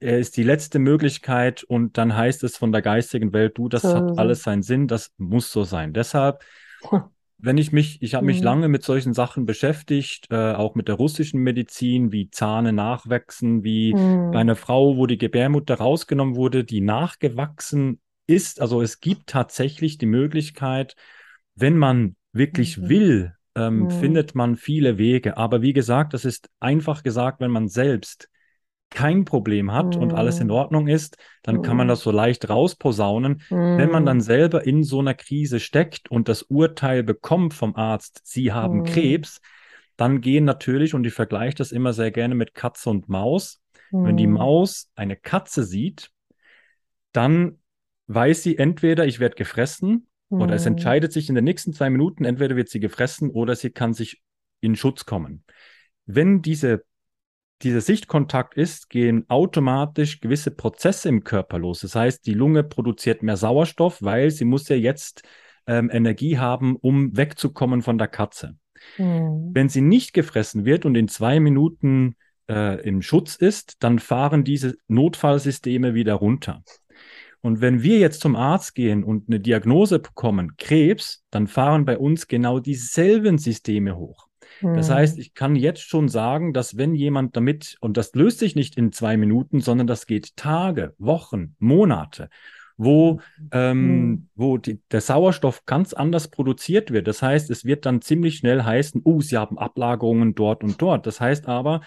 [0.00, 3.82] er ist die letzte Möglichkeit und dann heißt es von der geistigen Welt, du, das
[3.82, 3.94] so.
[3.94, 5.92] hat alles seinen Sinn, das muss so sein.
[5.92, 6.42] Deshalb,
[7.42, 8.44] wenn ich mich, ich habe mich mhm.
[8.44, 13.94] lange mit solchen Sachen beschäftigt, äh, auch mit der russischen Medizin, wie Zahne nachwachsen, wie
[13.94, 14.30] mhm.
[14.32, 18.60] bei einer Frau, wo die Gebärmutter rausgenommen wurde, die nachgewachsen ist.
[18.60, 20.96] Also es gibt tatsächlich die Möglichkeit,
[21.54, 22.88] wenn man wirklich mhm.
[22.88, 23.90] will, ähm, mhm.
[23.90, 25.36] findet man viele Wege.
[25.36, 28.28] Aber wie gesagt, das ist einfach gesagt, wenn man selbst
[28.90, 30.02] kein Problem hat mhm.
[30.02, 30.54] und alles in mhm.
[30.54, 31.90] Ordnung ist, dann kann man mhm.
[31.90, 33.42] das so leicht rausposaunen.
[33.48, 34.22] Wenn man dann mhm.
[34.22, 39.40] selber in so einer Krise steckt und das Urteil bekommt vom Arzt, Sie haben Krebs,
[39.96, 43.60] dann gehen natürlich, und ich vergleiche das immer sehr gerne mit Katze und Maus,
[43.92, 46.10] wenn die Maus eine Katze sieht,
[47.12, 47.58] dann
[48.06, 50.72] weiß sie entweder, ich werde gefressen oder es mhm.
[50.72, 54.22] entscheidet sich in den nächsten zwei Minuten, entweder wird sie gefressen oder sie kann sich
[54.60, 55.44] in Schutz kommen.
[56.06, 56.84] Wenn diese,
[57.62, 61.80] dieser Sichtkontakt ist, gehen automatisch gewisse Prozesse im Körper los.
[61.80, 65.22] Das heißt, die Lunge produziert mehr Sauerstoff, weil sie muss ja jetzt
[65.66, 68.56] ähm, Energie haben, um wegzukommen von der Katze.
[68.98, 69.50] Mhm.
[69.52, 72.16] Wenn sie nicht gefressen wird und in zwei Minuten
[72.48, 76.62] äh, im Schutz ist, dann fahren diese Notfallsysteme wieder runter.
[77.42, 81.98] Und wenn wir jetzt zum Arzt gehen und eine Diagnose bekommen, Krebs, dann fahren bei
[81.98, 84.29] uns genau dieselben Systeme hoch.
[84.60, 84.74] Mhm.
[84.74, 84.94] Das hm.
[84.94, 88.76] heißt, ich kann jetzt schon sagen, dass wenn jemand damit, und das löst sich nicht
[88.76, 92.28] in zwei Minuten, sondern das geht Tage, Wochen, Monate,
[92.76, 93.20] wo,
[93.52, 94.28] ähm, mhm.
[94.34, 97.08] wo die, der Sauerstoff ganz anders produziert wird.
[97.08, 101.06] Das heißt, es wird dann ziemlich schnell heißen, oh, sie haben Ablagerungen dort und dort.
[101.06, 101.82] Das heißt aber,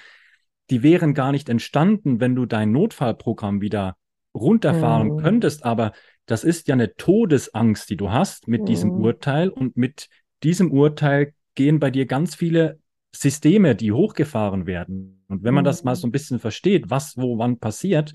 [0.69, 3.97] die wären gar nicht entstanden, wenn du dein Notfallprogramm wieder
[4.35, 5.17] runterfahren mhm.
[5.17, 5.93] könntest, aber
[6.25, 8.65] das ist ja eine Todesangst, die du hast mit mhm.
[8.65, 10.09] diesem Urteil und mit
[10.43, 12.79] diesem Urteil gehen bei dir ganz viele
[13.15, 15.23] Systeme, die hochgefahren werden.
[15.27, 15.67] Und wenn man mhm.
[15.67, 18.13] das mal so ein bisschen versteht, was wo wann passiert,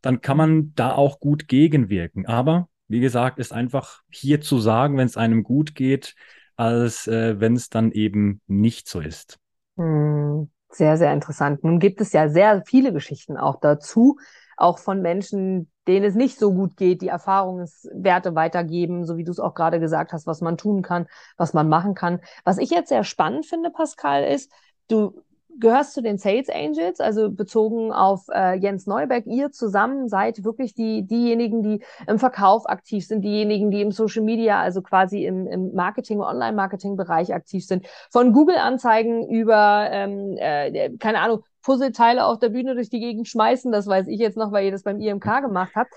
[0.00, 2.26] dann kann man da auch gut gegenwirken.
[2.26, 6.14] Aber wie gesagt, ist einfach hier zu sagen, wenn es einem gut geht,
[6.56, 9.38] als äh, wenn es dann eben nicht so ist.
[9.76, 10.50] Mhm.
[10.70, 11.62] Sehr, sehr interessant.
[11.62, 14.18] Nun gibt es ja sehr viele Geschichten auch dazu
[14.56, 19.30] auch von Menschen, denen es nicht so gut geht, die Erfahrungswerte weitergeben, so wie du
[19.32, 22.20] es auch gerade gesagt hast, was man tun kann, was man machen kann.
[22.44, 24.50] Was ich jetzt sehr spannend finde, Pascal, ist,
[24.88, 25.22] du
[25.58, 29.26] gehörst zu den Sales Angels, also bezogen auf äh, Jens Neuberg.
[29.26, 34.22] Ihr zusammen seid wirklich die, diejenigen, die im Verkauf aktiv sind, diejenigen, die im Social
[34.22, 37.86] Media, also quasi im, im Marketing, Online-Marketing-Bereich aktiv sind.
[38.10, 43.72] Von Google-Anzeigen über, ähm, äh, keine Ahnung, Puzzleteile auf der Bühne durch die Gegend schmeißen.
[43.72, 45.92] Das weiß ich jetzt noch, weil ihr das beim IMK gemacht habt.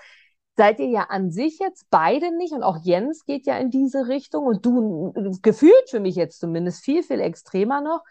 [0.55, 4.07] Seid ihr ja an sich jetzt beide nicht und auch Jens geht ja in diese
[4.07, 8.01] Richtung und du gefühlt für mich jetzt zumindest viel, viel extremer noch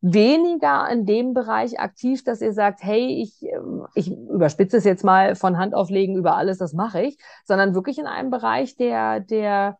[0.00, 5.04] weniger in dem Bereich aktiv, dass ihr sagt, hey, ich, ähm, ich überspitze es jetzt
[5.04, 9.20] mal von Hand auflegen über alles, das mache ich, sondern wirklich in einem Bereich, der,
[9.20, 9.78] der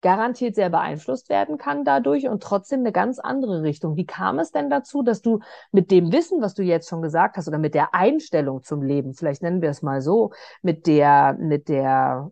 [0.00, 3.96] garantiert sehr beeinflusst werden kann dadurch und trotzdem eine ganz andere Richtung.
[3.96, 5.40] Wie kam es denn dazu, dass du
[5.72, 9.14] mit dem Wissen, was du jetzt schon gesagt hast, oder mit der Einstellung zum Leben,
[9.14, 12.30] vielleicht nennen wir es mal so, mit der, mit der,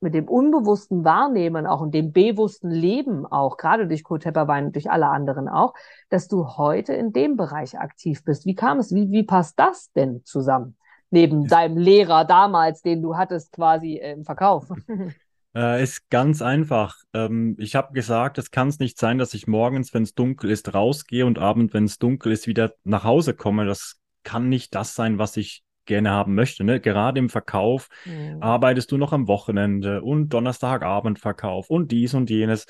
[0.00, 4.74] mit dem unbewussten Wahrnehmen auch und dem bewussten Leben auch, gerade durch Kurt Tepperwein und
[4.74, 5.74] durch alle anderen auch,
[6.08, 8.46] dass du heute in dem Bereich aktiv bist.
[8.46, 8.94] Wie kam es?
[8.94, 10.76] Wie, wie passt das denn zusammen?
[11.10, 14.66] Neben deinem Lehrer damals, den du hattest quasi im Verkauf.
[15.52, 16.96] Äh, ist ganz einfach.
[17.12, 20.48] Ähm, ich habe gesagt, es kann es nicht sein, dass ich morgens, wenn es dunkel
[20.48, 23.66] ist, rausgehe und abends, wenn es dunkel ist, wieder nach Hause komme.
[23.66, 26.62] Das kann nicht das sein, was ich gerne haben möchte.
[26.64, 26.80] Ne?
[26.80, 28.38] Gerade im Verkauf mhm.
[28.40, 32.66] arbeitest du noch am Wochenende und Donnerstagabend Verkauf und dies und jenes.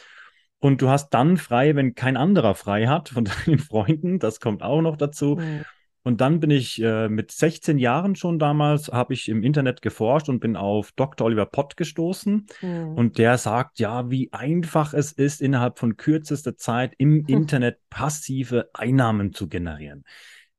[0.59, 4.19] Und du hast dann frei, wenn kein anderer frei hat von deinen Freunden.
[4.19, 5.37] Das kommt auch noch dazu.
[5.37, 5.65] Mhm.
[6.03, 10.31] Und dann bin ich äh, mit 16 Jahren schon damals, habe ich im Internet geforscht
[10.31, 11.27] und bin auf Dr.
[11.27, 12.47] Oliver Pott gestoßen.
[12.63, 12.95] Mhm.
[12.95, 18.71] Und der sagt, ja, wie einfach es ist, innerhalb von kürzester Zeit im Internet passive
[18.73, 20.05] Einnahmen zu generieren.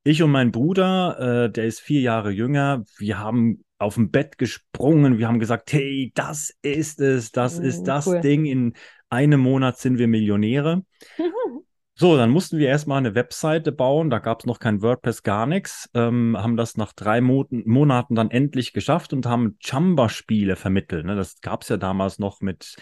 [0.04, 4.38] Ich und mein Bruder, äh, der ist vier Jahre jünger, wir haben auf dem Bett
[4.38, 8.22] gesprungen, wir haben gesagt, hey, das ist es, das mhm, ist das cool.
[8.22, 8.74] Ding, in
[9.10, 10.84] einem Monat sind wir Millionäre.
[11.94, 14.10] So, dann mussten wir erstmal eine Webseite bauen.
[14.10, 15.88] Da gab es noch kein WordPress, gar nichts.
[15.94, 21.06] Ähm, haben das nach drei Mo Monaten dann endlich geschafft und haben Chamba-Spiele vermittelt.
[21.06, 21.16] Ne?
[21.16, 22.76] Das gab es ja damals noch mit,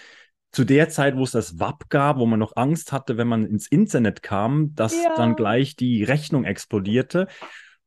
[0.52, 3.46] zu der Zeit, wo es das WAP gab, wo man noch Angst hatte, wenn man
[3.46, 5.14] ins Internet kam, dass ja.
[5.16, 7.28] dann gleich die Rechnung explodierte.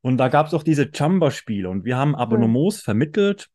[0.00, 2.84] Und da gab es auch diese Chamba-Spiele und wir haben Abonnements mhm.
[2.84, 3.48] vermittelt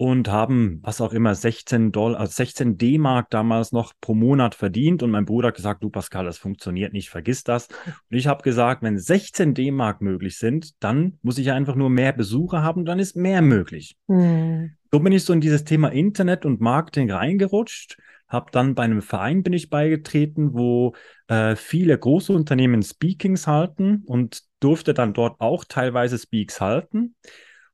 [0.00, 5.02] und haben, was auch immer, 16 Dollar, also 16 D-Mark damals noch pro Monat verdient.
[5.02, 7.66] Und mein Bruder hat gesagt, du Pascal, das funktioniert nicht, vergiss das.
[7.84, 12.12] Und ich habe gesagt, wenn 16 D-Mark möglich sind, dann muss ich einfach nur mehr
[12.12, 13.96] Besucher haben, dann ist mehr möglich.
[14.06, 14.76] Mhm.
[14.92, 17.98] So bin ich so in dieses Thema Internet und Marketing reingerutscht.
[18.28, 20.94] Habe dann bei einem Verein bin ich beigetreten, wo
[21.28, 27.14] äh, viele große Unternehmen Speakings halten und durfte dann dort auch teilweise Speaks halten.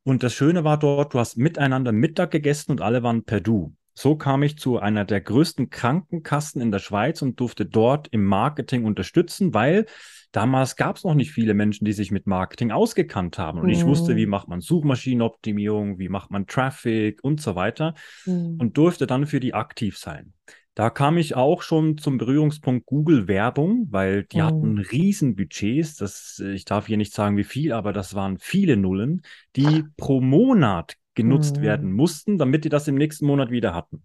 [0.04, 3.74] Und das Schöne war dort, du hast miteinander Mittag gegessen und alle waren per Du.
[3.94, 8.24] So kam ich zu einer der größten Krankenkassen in der Schweiz und durfte dort im
[8.24, 9.86] Marketing unterstützen, weil
[10.34, 13.60] damals gab es noch nicht viele Menschen, die sich mit Marketing ausgekannt haben.
[13.60, 13.72] Und mhm.
[13.72, 17.94] ich wusste, wie macht man Suchmaschinenoptimierung, wie macht man Traffic und so weiter
[18.26, 18.56] mhm.
[18.58, 20.32] und durfte dann für die aktiv sein.
[20.74, 24.42] Da kam ich auch schon zum Berührungspunkt Google-Werbung, weil die mhm.
[24.42, 25.96] hatten Riesenbudgets.
[25.96, 29.22] Das, ich darf hier nicht sagen, wie viel, aber das waren viele Nullen,
[29.54, 31.62] die pro Monat genutzt mhm.
[31.62, 34.02] werden mussten, damit die das im nächsten Monat wieder hatten.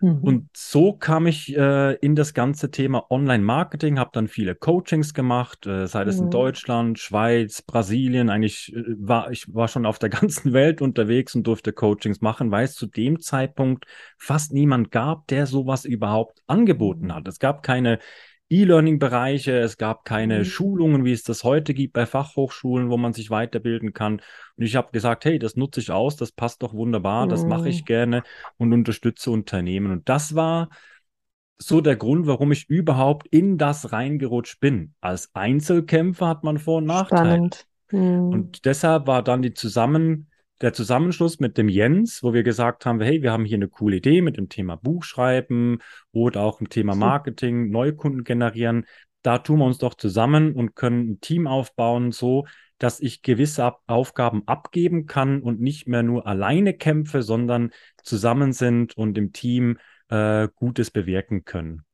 [0.00, 0.18] Mhm.
[0.22, 5.66] Und so kam ich äh, in das ganze Thema Online-Marketing, habe dann viele Coachings gemacht,
[5.66, 6.24] äh, sei es mhm.
[6.24, 8.28] in Deutschland, Schweiz, Brasilien.
[8.28, 12.50] Eigentlich äh, war ich war schon auf der ganzen Welt unterwegs und durfte Coachings machen,
[12.50, 13.86] weil es zu dem Zeitpunkt
[14.18, 17.26] fast niemand gab, der sowas überhaupt angeboten hat.
[17.28, 17.98] Es gab keine
[18.48, 20.44] E-Learning-Bereiche, es gab keine mhm.
[20.44, 24.22] Schulungen, wie es das heute gibt bei Fachhochschulen, wo man sich weiterbilden kann.
[24.56, 27.30] Und ich habe gesagt, hey, das nutze ich aus, das passt doch wunderbar, mhm.
[27.30, 27.86] das mache ich mhm.
[27.86, 28.22] gerne
[28.56, 29.90] und unterstütze Unternehmen.
[29.90, 30.68] Und das war
[31.58, 34.94] so der Grund, warum ich überhaupt in das reingerutscht bin.
[35.00, 37.50] Als Einzelkämpfer hat man Vor- und Nachteile.
[37.90, 38.28] Mhm.
[38.28, 40.28] Und deshalb war dann die Zusammen
[40.60, 43.96] der Zusammenschluss mit dem Jens, wo wir gesagt haben, hey, wir haben hier eine coole
[43.96, 48.86] Idee mit dem Thema Buchschreiben oder auch im Thema Marketing, Neukunden generieren.
[49.22, 52.46] Da tun wir uns doch zusammen und können ein Team aufbauen, so
[52.78, 57.70] dass ich gewisse Aufgaben abgeben kann und nicht mehr nur alleine kämpfe, sondern
[58.02, 61.84] zusammen sind und im Team äh, Gutes bewirken können.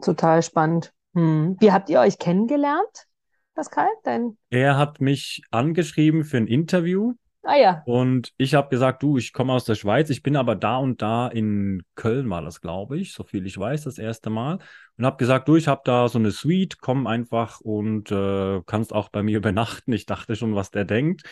[0.00, 0.92] Total spannend.
[1.14, 1.56] Hm.
[1.60, 3.08] Wie habt ihr euch kennengelernt?
[3.54, 3.88] Pascal?
[4.04, 4.36] Dein...
[4.50, 7.14] Er hat mich angeschrieben für ein Interview.
[7.42, 7.82] Ah ja.
[7.86, 11.00] Und ich habe gesagt, du, ich komme aus der Schweiz, ich bin aber da und
[11.00, 14.58] da in Köln war das, glaube ich, so viel ich weiß, das erste Mal.
[14.98, 18.92] Und habe gesagt, du, ich habe da so eine Suite, komm einfach und äh, kannst
[18.92, 19.92] auch bei mir übernachten.
[19.92, 21.22] Ich dachte schon, was der denkt.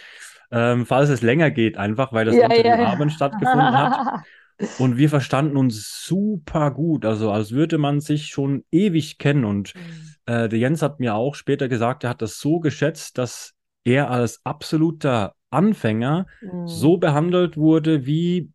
[0.51, 2.93] Ähm, falls es länger geht, einfach, weil das ja, Interview ja, ja.
[2.93, 4.25] abends stattgefunden hat.
[4.79, 9.45] Und wir verstanden uns super gut, also als würde man sich schon ewig kennen.
[9.45, 10.33] Und mhm.
[10.33, 14.11] äh, der Jens hat mir auch später gesagt, er hat das so geschätzt, dass er
[14.11, 16.67] als absoluter Anfänger mhm.
[16.67, 18.51] so behandelt wurde, wie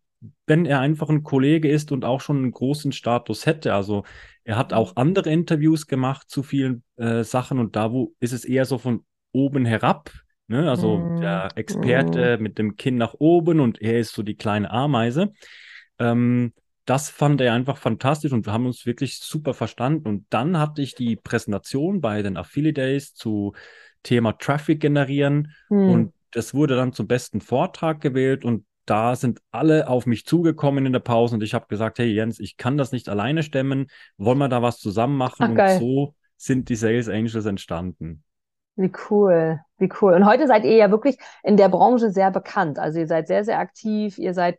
[0.46, 3.74] wenn er einfach ein Kollege ist und auch schon einen großen Status hätte.
[3.74, 4.04] Also
[4.44, 5.00] er hat auch mhm.
[5.00, 9.04] andere Interviews gemacht zu vielen äh, Sachen und da wo ist es eher so von
[9.32, 10.10] oben herab.
[10.46, 10.68] Ne?
[10.68, 11.20] Also mm.
[11.20, 12.42] der Experte mm.
[12.42, 15.32] mit dem Kinn nach oben und er ist so die kleine Ameise.
[15.98, 16.52] Ähm,
[16.84, 20.06] das fand er einfach fantastisch und wir haben uns wirklich super verstanden.
[20.06, 23.54] Und dann hatte ich die Präsentation bei den Affiliate Days zu
[24.02, 25.88] Thema Traffic generieren hm.
[25.88, 30.84] und das wurde dann zum besten Vortrag gewählt und da sind alle auf mich zugekommen
[30.84, 33.86] in der Pause und ich habe gesagt, hey Jens, ich kann das nicht alleine stemmen,
[34.18, 35.58] wollen wir da was zusammen machen?
[35.58, 38.22] Ach, und so sind die Sales Angels entstanden.
[38.76, 40.14] Wie cool, wie cool.
[40.14, 42.80] Und heute seid ihr ja wirklich in der Branche sehr bekannt.
[42.80, 44.18] Also ihr seid sehr, sehr aktiv.
[44.18, 44.58] Ihr seid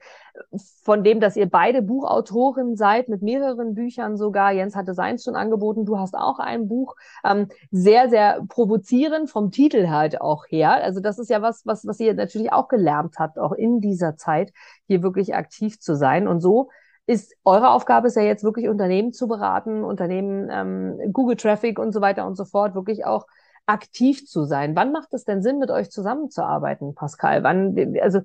[0.83, 4.53] von dem, dass ihr beide Buchautoren seid, mit mehreren Büchern sogar.
[4.53, 5.85] Jens hatte seins schon angeboten.
[5.85, 6.95] Du hast auch ein Buch.
[7.25, 10.71] Ähm, sehr, sehr provozierend vom Titel halt auch her.
[10.81, 14.15] Also das ist ja was, was, was ihr natürlich auch gelernt habt, auch in dieser
[14.15, 14.53] Zeit
[14.87, 16.29] hier wirklich aktiv zu sein.
[16.29, 16.69] Und so
[17.05, 21.91] ist eure Aufgabe ist ja jetzt wirklich Unternehmen zu beraten, Unternehmen, ähm, Google Traffic und
[21.91, 23.27] so weiter und so fort, wirklich auch
[23.65, 24.75] aktiv zu sein.
[24.75, 27.43] Wann macht es denn Sinn, mit euch zusammenzuarbeiten, Pascal?
[27.43, 28.21] Wann, also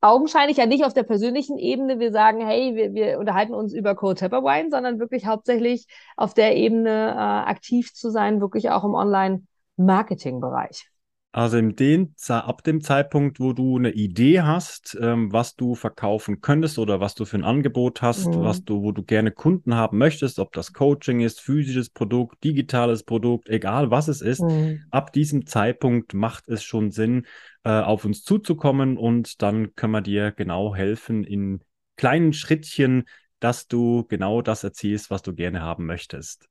[0.00, 3.94] augenscheinlich ja nicht auf der persönlichen Ebene, wir sagen, hey, wir, wir unterhalten uns über
[3.94, 8.84] Cold Tepper Wine, sondern wirklich hauptsächlich auf der Ebene äh, aktiv zu sein, wirklich auch
[8.84, 10.90] im Online-Marketing-Bereich.
[11.32, 16.40] Also in den, ab dem Zeitpunkt, wo du eine Idee hast, ähm, was du verkaufen
[16.40, 18.40] könntest oder was du für ein Angebot hast, mhm.
[18.40, 23.04] was du, wo du gerne Kunden haben möchtest, ob das Coaching ist, physisches Produkt, digitales
[23.04, 24.82] Produkt, egal was es ist, mhm.
[24.90, 27.26] ab diesem Zeitpunkt macht es schon Sinn,
[27.62, 31.60] äh, auf uns zuzukommen und dann können wir dir genau helfen in
[31.96, 33.04] kleinen Schrittchen,
[33.38, 36.49] dass du genau das erzielst, was du gerne haben möchtest.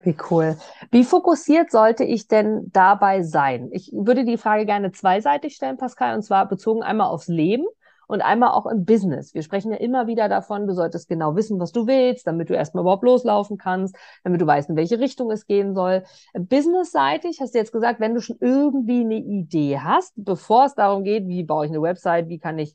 [0.00, 0.56] Wie cool.
[0.90, 3.70] Wie fokussiert sollte ich denn dabei sein?
[3.72, 7.64] Ich würde die Frage gerne zweiseitig stellen, Pascal, und zwar bezogen einmal aufs Leben
[8.06, 9.34] und einmal auch im Business.
[9.34, 12.54] Wir sprechen ja immer wieder davon, du solltest genau wissen, was du willst, damit du
[12.54, 16.04] erstmal überhaupt loslaufen kannst, damit du weißt, in welche Richtung es gehen soll.
[16.34, 21.02] Businessseitig hast du jetzt gesagt, wenn du schon irgendwie eine Idee hast, bevor es darum
[21.02, 22.74] geht, wie baue ich eine Website, wie kann ich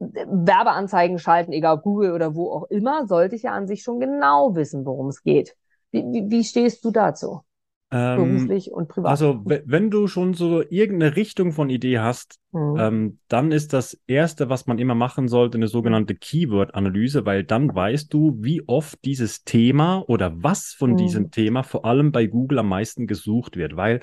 [0.00, 3.82] äh, Werbeanzeigen schalten, egal ob Google oder wo auch immer, sollte ich ja an sich
[3.82, 5.54] schon genau wissen, worum es geht.
[6.02, 7.42] Wie, wie, stehst du dazu?
[7.90, 9.10] Ähm, beruflich und privat.
[9.10, 12.76] Also, wenn du schon so irgendeine Richtung von Idee hast, mhm.
[12.78, 17.72] ähm, dann ist das Erste, was man immer machen sollte, eine sogenannte Keyword-Analyse, weil dann
[17.72, 20.96] weißt du, wie oft dieses Thema oder was von mhm.
[20.96, 24.00] diesem Thema vor allem bei Google am meisten gesucht wird, weil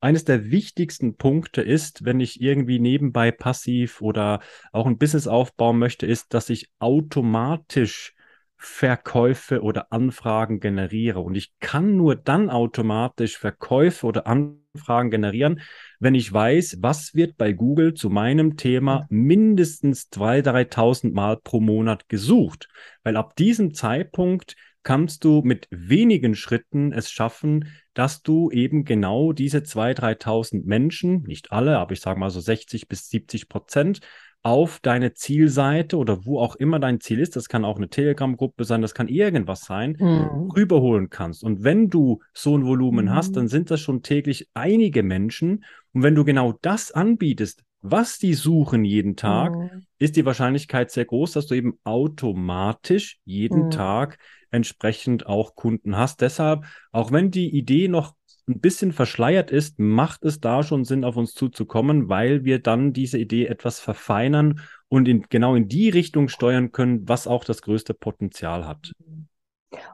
[0.00, 4.40] eines der wichtigsten Punkte ist, wenn ich irgendwie nebenbei passiv oder
[4.72, 8.14] auch ein Business aufbauen möchte, ist, dass ich automatisch
[8.60, 11.20] Verkäufe oder Anfragen generiere.
[11.20, 15.60] Und ich kann nur dann automatisch Verkäufe oder Anfragen generieren,
[16.00, 21.60] wenn ich weiß, was wird bei Google zu meinem Thema mindestens 2.000, 3.000 Mal pro
[21.60, 22.68] Monat gesucht.
[23.04, 29.32] Weil ab diesem Zeitpunkt kannst du mit wenigen Schritten es schaffen, dass du eben genau
[29.32, 34.00] diese 2.000, 3.000 Menschen, nicht alle, aber ich sage mal so 60 bis 70 Prozent,
[34.42, 38.64] auf deine Zielseite oder wo auch immer dein Ziel ist, das kann auch eine Telegram-Gruppe
[38.64, 40.50] sein, das kann irgendwas sein, mhm.
[40.50, 41.42] rüberholen kannst.
[41.42, 43.14] Und wenn du so ein Volumen mhm.
[43.14, 45.64] hast, dann sind das schon täglich einige Menschen.
[45.92, 49.86] Und wenn du genau das anbietest, was die suchen jeden Tag, mhm.
[49.98, 53.70] ist die Wahrscheinlichkeit sehr groß, dass du eben automatisch jeden mhm.
[53.70, 54.18] Tag
[54.50, 56.20] entsprechend auch Kunden hast.
[56.20, 58.14] Deshalb, auch wenn die Idee noch
[58.48, 62.92] ein bisschen verschleiert ist, macht es da schon Sinn, auf uns zuzukommen, weil wir dann
[62.92, 67.62] diese Idee etwas verfeinern und in, genau in die Richtung steuern können, was auch das
[67.62, 68.92] größte Potenzial hat.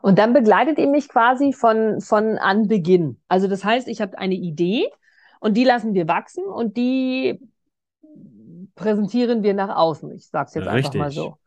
[0.02, 3.20] Und dann begleitet ihr mich quasi von, von Anbeginn.
[3.28, 4.88] Also das heißt, ich habe eine Idee
[5.40, 7.40] und die lassen wir wachsen und die
[8.74, 10.10] präsentieren wir nach außen.
[10.12, 10.86] Ich sage es jetzt Richtig.
[10.86, 11.38] einfach mal so.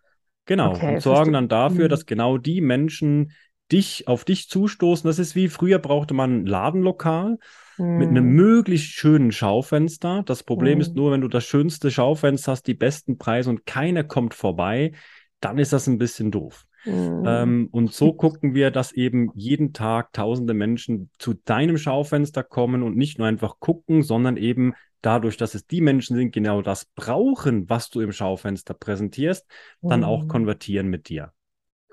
[0.45, 1.89] Genau, okay, und sorgen dann dafür, mhm.
[1.89, 3.33] dass genau die Menschen,
[3.71, 5.07] dich auf dich zustoßen.
[5.07, 7.37] Das ist wie früher brauchte man ein Ladenlokal
[7.75, 7.97] hm.
[7.97, 8.35] mit einem hm.
[8.35, 10.23] möglichst schönen Schaufenster.
[10.25, 10.81] Das Problem hm.
[10.81, 14.93] ist nur, wenn du das schönste Schaufenster hast, die besten Preise und keiner kommt vorbei,
[15.39, 16.65] dann ist das ein bisschen doof.
[16.85, 17.23] Mhm.
[17.25, 22.83] Ähm, und so gucken wir, dass eben jeden Tag tausende Menschen zu deinem Schaufenster kommen
[22.83, 26.85] und nicht nur einfach gucken, sondern eben dadurch, dass es die Menschen sind, genau das
[26.85, 29.45] brauchen, was du im Schaufenster präsentierst,
[29.81, 30.27] dann auch hm.
[30.27, 31.33] konvertieren mit dir.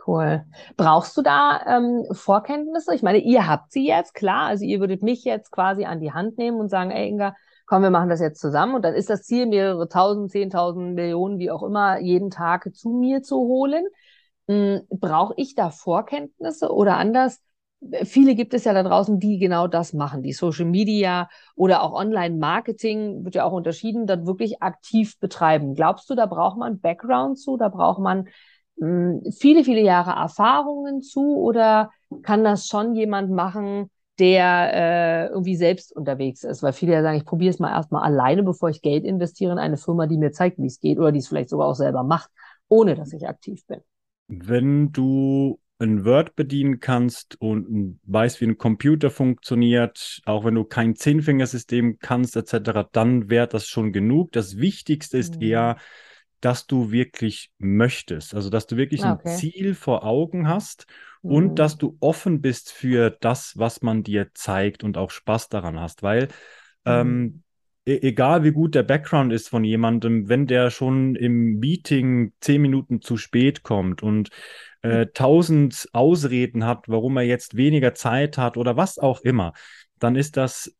[0.07, 0.45] Cool.
[0.77, 2.95] Brauchst du da ähm, Vorkenntnisse?
[2.95, 4.47] Ich meine, ihr habt sie jetzt, klar.
[4.49, 7.35] Also ihr würdet mich jetzt quasi an die Hand nehmen und sagen, ey Inga,
[7.67, 8.75] komm, wir machen das jetzt zusammen.
[8.75, 12.91] Und dann ist das Ziel, mehrere tausend, zehntausend Millionen, wie auch immer, jeden Tag zu
[12.91, 13.87] mir zu holen.
[14.47, 17.41] Hm, Brauche ich da Vorkenntnisse oder anders?
[18.05, 21.93] Viele gibt es ja da draußen, die genau das machen, die Social Media oder auch
[21.93, 25.75] Online-Marketing wird ja auch unterschieden, dann wirklich aktiv betreiben.
[25.75, 28.29] Glaubst du, da braucht man Background zu, da braucht man
[28.77, 31.91] viele, viele Jahre Erfahrungen zu oder
[32.23, 36.63] kann das schon jemand machen, der äh, irgendwie selbst unterwegs ist?
[36.63, 39.59] Weil viele ja sagen, ich probiere es mal erstmal alleine, bevor ich Geld investiere in
[39.59, 42.03] eine Firma, die mir zeigt, wie es geht oder die es vielleicht sogar auch selber
[42.03, 42.31] macht,
[42.69, 43.81] ohne dass ich aktiv bin.
[44.29, 50.65] Wenn du ein Word bedienen kannst und weißt, wie ein Computer funktioniert, auch wenn du
[50.65, 54.33] kein Zehnfingersystem kannst, etc., dann wäre das schon genug.
[54.33, 55.43] Das Wichtigste ist mhm.
[55.43, 55.77] eher,
[56.45, 58.35] dass du wirklich möchtest.
[58.35, 59.31] Also, dass du wirklich ah, okay.
[59.31, 60.87] ein Ziel vor Augen hast
[61.23, 61.31] mhm.
[61.31, 65.81] und dass du offen bist für das, was man dir zeigt und auch Spaß daran
[65.81, 66.03] hast.
[66.03, 66.29] Weil
[66.85, 67.13] ähm, mhm.
[67.15, 67.43] ähm,
[67.87, 72.61] e egal wie gut der Background ist von jemandem, wenn der schon im Meeting zehn
[72.61, 74.29] Minuten zu spät kommt und
[74.83, 79.55] äh, tausend Ausreden hat, warum er jetzt weniger Zeit hat oder was auch immer,
[79.99, 80.77] dann ist das,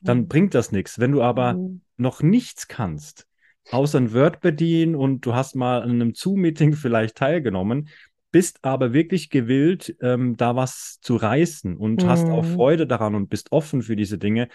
[0.00, 0.28] dann mhm.
[0.28, 0.98] bringt das nichts.
[0.98, 1.82] Wenn du aber mhm.
[1.96, 3.25] noch nichts kannst,
[3.70, 7.88] außer ein Word bedienen und du hast mal an einem Zoom-Meeting vielleicht teilgenommen,
[8.30, 12.08] bist aber wirklich gewillt, ähm, da was zu reißen und mhm.
[12.08, 12.54] hast auch mhm.
[12.54, 14.48] Freude daran und bist offen für diese Dinge,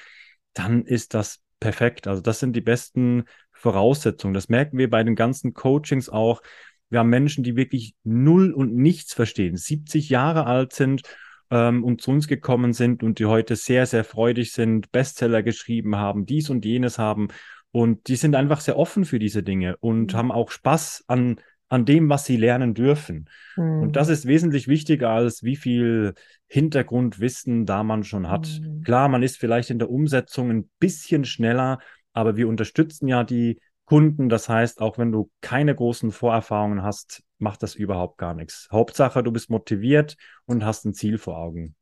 [0.54, 2.08] dann ist das perfekt.
[2.08, 4.34] Also das sind die besten Voraussetzungen.
[4.34, 6.42] Das merken wir bei den ganzen Coachings auch.
[6.90, 11.04] Wir haben Menschen, die wirklich null und nichts verstehen, 70 Jahre alt sind
[11.50, 15.96] ähm, und zu uns gekommen sind und die heute sehr, sehr freudig sind, Bestseller geschrieben
[15.96, 17.30] haben, dies und jenes haben.
[17.72, 20.18] Und die sind einfach sehr offen für diese Dinge und mhm.
[20.18, 21.38] haben auch Spaß an,
[21.70, 23.30] an dem, was sie lernen dürfen.
[23.56, 23.84] Mhm.
[23.84, 26.14] Und das ist wesentlich wichtiger als wie viel
[26.48, 28.60] Hintergrundwissen da man schon hat.
[28.62, 28.82] Mhm.
[28.84, 31.80] Klar, man ist vielleicht in der Umsetzung ein bisschen schneller,
[32.12, 34.28] aber wir unterstützen ja die Kunden.
[34.28, 38.68] Das heißt, auch wenn du keine großen Vorerfahrungen hast, macht das überhaupt gar nichts.
[38.72, 41.76] Hauptsache, du bist motiviert und hast ein Ziel vor Augen.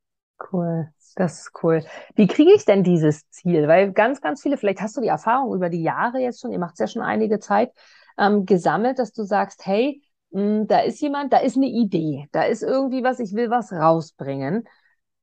[0.51, 0.89] Cool.
[1.19, 1.83] Das ist cool.
[2.15, 3.67] Wie kriege ich denn dieses Ziel?
[3.67, 6.59] Weil ganz, ganz viele, vielleicht hast du die Erfahrung über die Jahre jetzt schon, ihr
[6.59, 7.73] macht es ja schon einige Zeit,
[8.17, 10.01] ähm, gesammelt, dass du sagst, hey,
[10.31, 13.49] mh, hm, da ist jemand, da ist eine Idee, da ist irgendwie was, ich will
[13.49, 14.63] was rausbringen.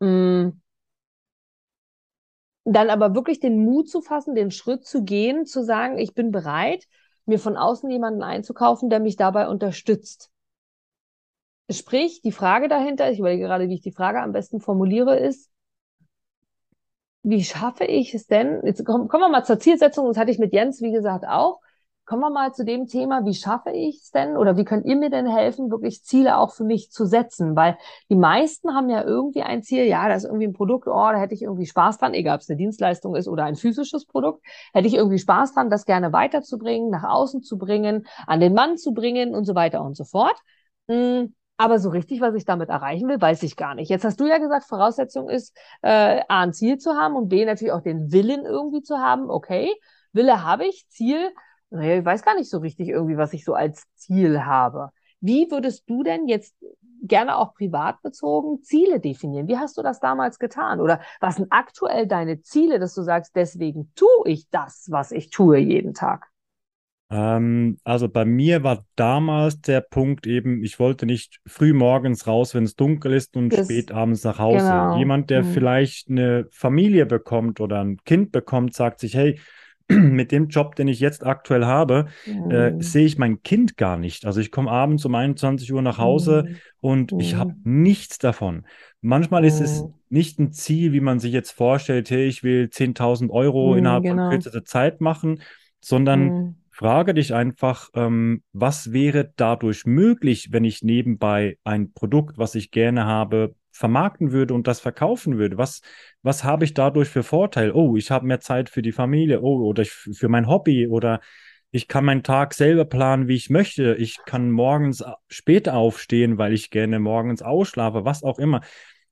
[0.01, 0.63] Mh, hm,
[2.65, 6.31] dann aber wirklich den Mut zu fassen, den Schritt zu gehen, zu sagen, ich bin
[6.31, 6.85] bereit,
[7.25, 10.31] mir von außen jemanden einzukaufen, der mich dabei unterstützt.
[11.71, 15.51] Sprich, die Frage dahinter, ich überlege gerade, wie ich die Frage am besten formuliere, ist,
[17.27, 18.61] wie schaffe ich es denn?
[18.65, 21.61] Jetzt kommen, wir mal zur Zielsetzung, das hatte ich mit Jens, wie gesagt, auch.
[22.05, 24.95] Kommen wir mal zu dem Thema, wie schaffe ich es denn oder wie könnt ihr
[24.95, 27.57] mir denn helfen, wirklich Ziele auch für mich zu setzen?
[27.57, 30.93] Weil die meisten haben ja irgendwie ein Ziel, ja, da ist irgendwie ein Produkt, oh,
[30.93, 34.07] da hätte ich irgendwie Spaß dran, egal ob es eine Dienstleistung ist oder ein physisches
[34.07, 38.55] Produkt, hätte ich irgendwie Spaß dran, das gerne weiterzubringen, nach außen zu bringen, an den
[38.55, 40.37] Mann zu bringen und so weiter und so fort.
[40.89, 43.89] Hm, aber so richtig, was ich damit erreichen will, weiß ich gar nicht.
[43.89, 47.45] Jetzt hast du ja gesagt, Voraussetzung ist, äh, A, ein Ziel zu haben und B,
[47.45, 49.31] natürlich auch den Willen irgendwie zu haben.
[49.31, 49.75] Okay,
[50.13, 51.31] Wille habe ich, Ziel,
[51.71, 54.91] naja, ich weiß gar nicht so richtig irgendwie, was ich so als Ziel habe.
[55.21, 56.55] Wie würdest du denn jetzt
[57.03, 59.49] gerne auch privat bezogen Ziele definieren?
[59.49, 60.81] Wie hast du das damals getan?
[60.81, 65.31] Oder was sind aktuell deine Ziele, dass du sagst, deswegen tue ich das, was ich
[65.31, 66.29] tue jeden Tag?
[67.09, 72.55] Ähm, also bei mir war damals der Punkt eben, ich wollte nicht früh morgens raus,
[72.55, 74.67] wenn es dunkel ist und das, spät abends nach Hause.
[74.67, 74.99] Genau.
[74.99, 75.53] Jemand, der mhm.
[75.53, 79.39] vielleicht eine Familie bekommt oder ein Kind bekommt, sagt sich, hey,
[79.89, 82.51] mit dem Job, den ich jetzt aktuell habe, mhm.
[82.51, 84.27] äh, sehe ich mein Kind gar nicht.
[84.27, 86.57] Also ich komme abends um 21 Uhr nach Hause mhm.
[86.81, 87.21] und mhm.
[87.21, 88.67] ich habe nichts davon.
[89.01, 89.95] Manchmal ist es mhm.
[90.09, 94.03] nicht ein Ziel, wie man sich jetzt vorstellt, hey, ich will 10.000 Euro mhm, innerhalb
[94.03, 94.25] genau.
[94.25, 95.41] von kürzester Zeit machen,
[95.79, 96.55] sondern mhm.
[96.77, 102.71] Frage dich einfach, ähm, was wäre dadurch möglich, wenn ich nebenbei ein Produkt, was ich
[102.71, 105.57] gerne habe, vermarkten würde und das verkaufen würde?
[105.57, 105.81] Was,
[106.21, 107.73] was habe ich dadurch für Vorteil?
[107.73, 111.21] Oh, ich habe mehr Zeit für die Familie, oh, oder ich, für mein Hobby oder
[111.71, 113.95] ich kann meinen Tag selber planen, wie ich möchte.
[113.95, 118.61] Ich kann morgens später aufstehen, weil ich gerne morgens ausschlafe, was auch immer.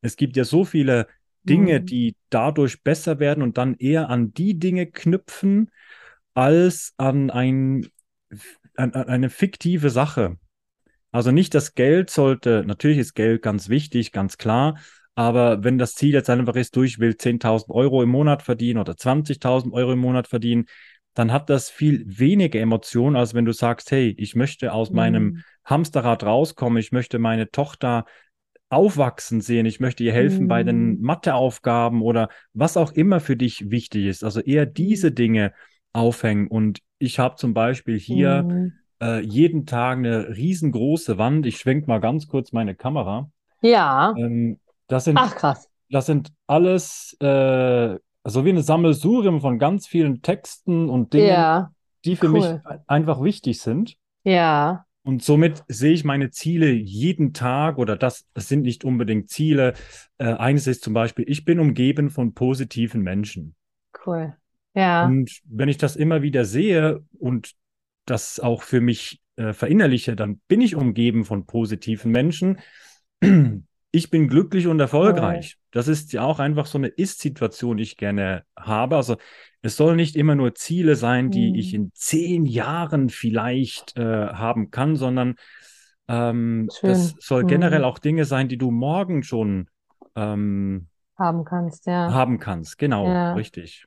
[0.03, 1.07] Es gibt ja so viele
[1.45, 1.87] Dinge, mhm.
[1.87, 5.71] die dadurch besser werden und dann eher an die Dinge knüpfen,
[6.35, 7.87] als an, ein,
[8.77, 10.37] an, an eine fiktive Sache.
[11.13, 14.79] Also nicht das Geld sollte, natürlich ist Geld ganz wichtig, ganz klar,
[15.15, 18.81] aber wenn das Ziel jetzt einfach ist, du, ich will 10.000 Euro im Monat verdienen
[18.81, 20.67] oder 20.000 Euro im Monat verdienen,
[21.15, 24.97] dann hat das viel weniger Emotionen, als wenn du sagst, hey, ich möchte aus mhm.
[24.97, 28.05] meinem Hamsterrad rauskommen, ich möchte meine Tochter
[28.69, 30.49] aufwachsen sehen, ich möchte ihr helfen mhm.
[30.49, 31.03] bei den mhm.
[31.03, 34.25] Matheaufgaben oder was auch immer für dich wichtig ist.
[34.25, 35.13] Also eher diese.
[35.13, 35.53] Dinge
[35.95, 36.49] aufhängen.
[36.49, 38.73] Und ich habe zum Beispiel hier mhm
[39.05, 41.47] äh, jeden Tag eine riesengroße Wand.
[41.47, 43.31] Ich schwenke mal ganz kurz meine Kamera.
[43.61, 44.15] Ja.
[44.17, 45.69] Ähm, das sind, Ach, krass.
[45.91, 51.73] Das sind alles äh, so wie eine Sammelsurium von ganz vielen Texten und Dingen, ja.
[52.05, 52.33] die für cool.
[52.33, 53.97] mich einfach wichtig sind.
[54.25, 54.87] Ja.
[55.07, 59.75] Und somit sehe ich meine Ziele jeden Tag oder das, sind nicht unbedingt Ziele.
[60.17, 63.55] Äh, eines ist zum Beispiel, ich bin umgeben von positiven Menschen.
[64.07, 64.35] Cool.
[64.75, 65.07] Ja.
[65.07, 67.53] Und wenn ich das immer wieder sehe und
[68.07, 72.61] das auch für mich äh, verinnerliche, dann bin ich umgeben von positiven Menschen.
[73.97, 75.55] Ich bin glücklich und erfolgreich.
[75.57, 75.67] Oh.
[75.71, 78.97] Das ist ja auch einfach so eine Ist-Situation, die ich gerne habe.
[78.97, 79.19] Also
[79.63, 81.55] es soll nicht immer nur Ziele sein, die mhm.
[81.55, 85.37] ich in zehn Jahren vielleicht äh, haben kann, sondern
[86.09, 87.47] ähm, das soll mhm.
[87.47, 89.69] generell auch Dinge sein, die du morgen schon
[90.17, 92.13] ähm, haben kannst, ja.
[92.13, 93.35] Haben kannst, genau, ja.
[93.35, 93.87] richtig.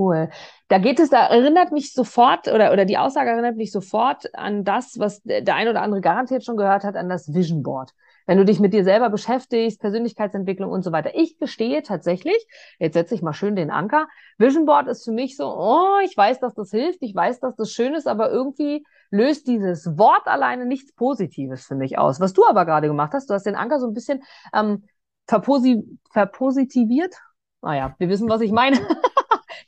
[0.00, 0.30] Cool.
[0.68, 4.64] Da geht es, da erinnert mich sofort, oder, oder die Aussage erinnert mich sofort an
[4.64, 7.92] das, was der ein oder andere garantiert schon gehört hat, an das Vision Board.
[8.24, 11.10] Wenn du dich mit dir selber beschäftigst, Persönlichkeitsentwicklung und so weiter.
[11.16, 12.46] Ich gestehe tatsächlich,
[12.78, 14.08] jetzt setze ich mal schön den Anker.
[14.38, 17.54] Vision Board ist für mich so, oh, ich weiß, dass das hilft, ich weiß, dass
[17.56, 22.20] das schön ist, aber irgendwie löst dieses Wort alleine nichts Positives für mich aus.
[22.20, 24.22] Was du aber gerade gemacht hast, du hast den Anker so ein bisschen
[24.54, 24.84] ähm,
[25.26, 27.14] verposi verpositiviert.
[27.60, 28.78] Naja, wir wissen, was ich meine.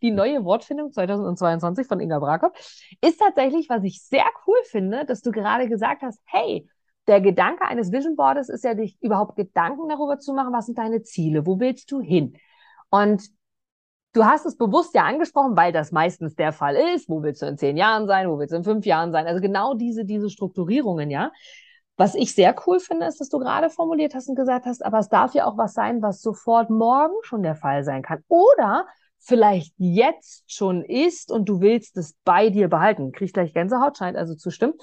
[0.03, 2.55] die neue Wortfindung 2022 von Inga Brakop,
[3.01, 6.69] ist tatsächlich, was ich sehr cool finde, dass du gerade gesagt hast, hey,
[7.07, 10.79] der Gedanke eines Vision Boards ist ja, dich überhaupt Gedanken darüber zu machen, was sind
[10.79, 12.37] deine Ziele, wo willst du hin?
[12.91, 13.23] Und
[14.13, 17.09] du hast es bewusst ja angesprochen, weil das meistens der Fall ist.
[17.09, 18.29] Wo willst du in zehn Jahren sein?
[18.29, 19.27] Wo willst du in fünf Jahren sein?
[19.27, 21.33] Also genau diese, diese Strukturierungen, ja.
[21.97, 24.99] Was ich sehr cool finde, ist, dass du gerade formuliert hast und gesagt hast, aber
[24.99, 28.25] es darf ja auch was sein, was sofort morgen schon der Fall sein kann.
[28.29, 28.87] Oder
[29.25, 33.13] vielleicht jetzt schon ist und du willst es bei dir behalten.
[33.13, 34.75] Kriegst gleich Gänsehaut, scheint also zu stimmen.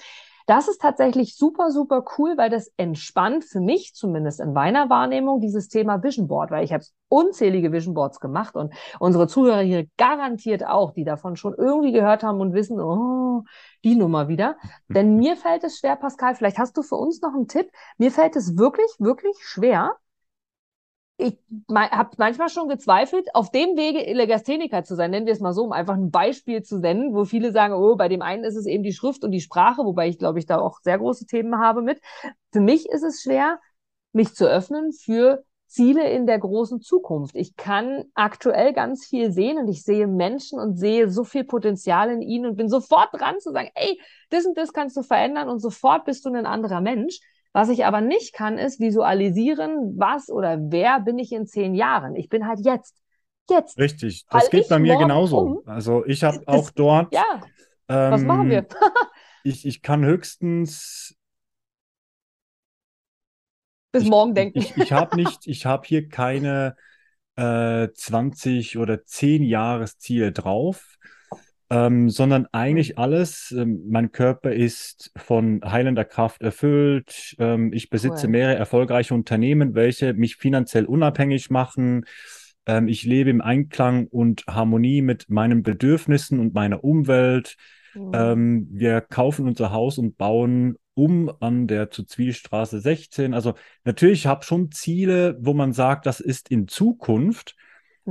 [0.49, 5.41] Das ist tatsächlich super, super cool, weil das entspannt für mich zumindest in meiner Wahrnehmung
[5.41, 9.85] dieses Thema Vision Board, weil ich habe unzählige Vision Boards gemacht und unsere Zuhörer hier
[9.97, 13.43] garantiert auch, die davon schon irgendwie gehört haben und wissen, oh,
[13.83, 14.57] die Nummer wieder.
[14.87, 17.69] Denn mir fällt es schwer, Pascal, vielleicht hast du für uns noch einen Tipp.
[17.99, 19.97] Mir fällt es wirklich, wirklich schwer,
[21.19, 21.37] ich
[21.69, 25.65] habe manchmal schon gezweifelt, auf dem Wege Legastheniker zu sein, nennen wir es mal so,
[25.65, 28.65] um einfach ein Beispiel zu nennen, wo viele sagen, oh, bei dem einen ist es
[28.65, 31.59] eben die Schrift und die Sprache, wobei ich glaube ich da auch sehr große Themen
[31.59, 31.99] habe mit.
[32.53, 33.59] Für mich ist es schwer,
[34.13, 37.35] mich zu öffnen für Ziele in der großen Zukunft.
[37.35, 42.09] Ich kann aktuell ganz viel sehen und ich sehe Menschen und sehe so viel Potenzial
[42.11, 43.99] in ihnen und bin sofort dran zu sagen, ey,
[44.29, 47.19] das und das kannst du verändern und sofort bist du ein anderer Mensch.
[47.53, 52.15] Was ich aber nicht kann, ist visualisieren, was oder wer bin ich in zehn Jahren.
[52.15, 52.95] Ich bin halt jetzt.
[53.49, 53.79] Jetzt.
[53.79, 55.39] Richtig, das geht bei mir genauso.
[55.39, 55.61] Um.
[55.65, 57.11] Also ich habe auch dort.
[57.13, 57.41] Ja.
[57.87, 58.67] Ähm, was machen wir?
[59.43, 61.17] ich, ich kann höchstens
[63.91, 64.59] bis ich, morgen denken.
[64.59, 66.75] Ich, ich habe nicht, ich habe hier keine
[67.35, 70.97] äh, 20 oder 10 Jahresziele drauf
[71.69, 73.53] ähm, sondern eigentlich alles.
[73.55, 77.35] Ähm, mein Körper ist von heilender Kraft erfüllt.
[77.39, 78.31] Ähm, ich besitze cool.
[78.31, 82.05] mehrere erfolgreiche Unternehmen, welche mich finanziell unabhängig machen.
[82.65, 87.55] Ähm, ich lebe im Einklang und Harmonie mit meinen Bedürfnissen und meiner Umwelt.
[87.95, 88.67] Mhm.
[88.69, 93.33] wir kaufen unser Haus und bauen um an der zu Zwielstraße 16.
[93.33, 93.55] Also
[93.85, 97.55] natürlich habe schon Ziele, wo man sagt, das ist in Zukunft.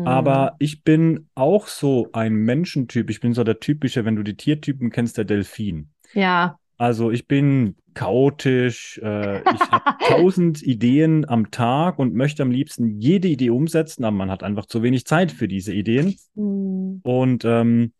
[0.07, 0.57] Aber mhm.
[0.59, 3.11] ich bin auch so ein Menschentyp.
[3.11, 5.91] Ich bin so der typische, wenn du die Tiertypen kennst, der Delfin.
[6.15, 6.59] Ja.
[6.77, 13.01] Also ich bin chaotisch, äh, ich habe tausend Ideen am Tag und möchte am liebsten
[13.01, 16.17] jede Idee umsetzen, aber man hat einfach zu wenig Zeit für diese Ideen.
[16.35, 17.01] Mhm.
[17.03, 17.93] Und ähm,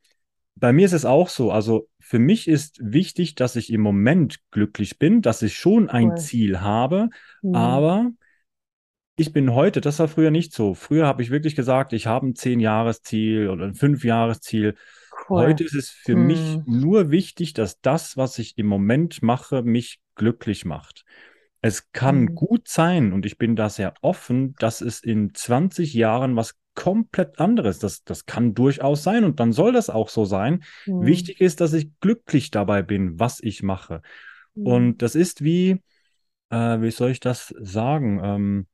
[0.55, 1.51] bei mir ist es auch so.
[1.51, 6.11] Also für mich ist wichtig, dass ich im Moment glücklich bin, dass ich schon ein
[6.11, 6.17] cool.
[6.19, 7.11] Ziel habe,
[7.43, 7.55] mhm.
[7.55, 8.11] aber
[9.19, 10.75] ich bin heute, das war früher nicht so.
[10.75, 14.77] Früher habe ich wirklich gesagt, ich habe ein Zehn-Jahres-Ziel oder ein Fünf-Jahres-Ziel.
[15.29, 15.41] Cool.
[15.41, 16.27] Heute ist es für hm.
[16.27, 21.05] mich nur wichtig, dass das, was ich im Moment mache, mich glücklich macht.
[21.61, 22.35] Es kann hm.
[22.37, 27.41] gut sein, und ich bin da sehr offen, dass es in 20 Jahren was komplett
[27.41, 27.81] anderes.
[27.81, 30.63] Das, das kann durchaus sein und dann soll das auch so sein.
[30.85, 31.05] Hm.
[31.05, 34.01] Wichtig ist, dass ich glücklich dabei bin, was ich mache.
[34.55, 34.65] Hm.
[34.65, 35.83] Und das ist wie,
[36.51, 38.21] äh, wie soll ich das sagen?
[38.23, 38.67] Ähm,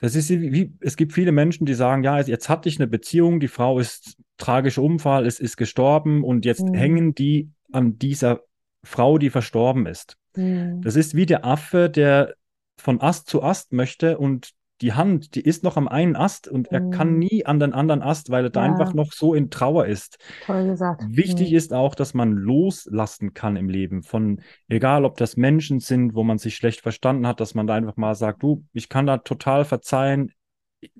[0.00, 3.40] das ist wie, es gibt viele Menschen, die sagen, ja, jetzt hatte ich eine Beziehung,
[3.40, 6.74] die Frau ist tragischer Unfall, es ist gestorben und jetzt mhm.
[6.74, 8.40] hängen die an dieser
[8.82, 10.16] Frau, die verstorben ist.
[10.36, 10.82] Mhm.
[10.82, 12.34] Das ist wie der Affe, der
[12.76, 14.50] von Ast zu Ast möchte und
[14.84, 17.18] die Hand, die ist noch am einen Ast und er kann mhm.
[17.18, 20.18] nie an den anderen Ast, weil er da einfach noch so in Trauer ist.
[20.44, 21.02] Toll gesagt.
[21.08, 21.56] Wichtig mhm.
[21.56, 26.22] ist auch, dass man loslassen kann im Leben von, egal ob das Menschen sind, wo
[26.22, 29.16] man sich schlecht verstanden hat, dass man da einfach mal sagt, du, ich kann da
[29.16, 30.32] total verzeihen,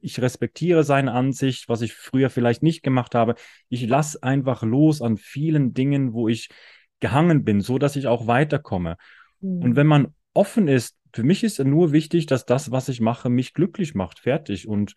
[0.01, 3.35] ich respektiere seine Ansicht, was ich früher vielleicht nicht gemacht habe.
[3.69, 6.49] Ich lasse einfach los an vielen Dingen, wo ich
[7.01, 8.97] gehangen bin, so dass ich auch weiterkomme.
[9.43, 9.63] Mhm.
[9.63, 13.31] Und wenn man offen ist für mich ist nur wichtig, dass das, was ich mache,
[13.31, 14.19] mich glücklich macht.
[14.19, 14.67] Fertig.
[14.67, 14.95] Und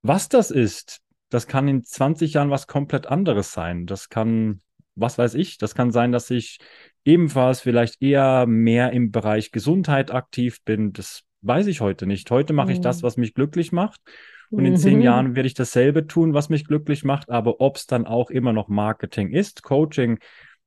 [0.00, 3.84] was das ist, das kann in 20 Jahren was komplett anderes sein.
[3.84, 4.60] Das kann,
[4.94, 6.60] was weiß ich, das kann sein, dass ich
[7.04, 10.94] ebenfalls vielleicht eher mehr im Bereich Gesundheit aktiv bin.
[10.94, 12.30] Das weiß ich heute nicht.
[12.30, 13.06] Heute mache ich das, mhm.
[13.06, 14.00] was mich glücklich macht.
[14.48, 15.02] Und in zehn mhm.
[15.02, 17.28] Jahren werde ich dasselbe tun, was mich glücklich macht.
[17.28, 20.20] Aber ob es dann auch immer noch Marketing ist, Coaching,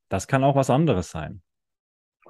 [0.08, 1.42] das kann auch was anderes sein.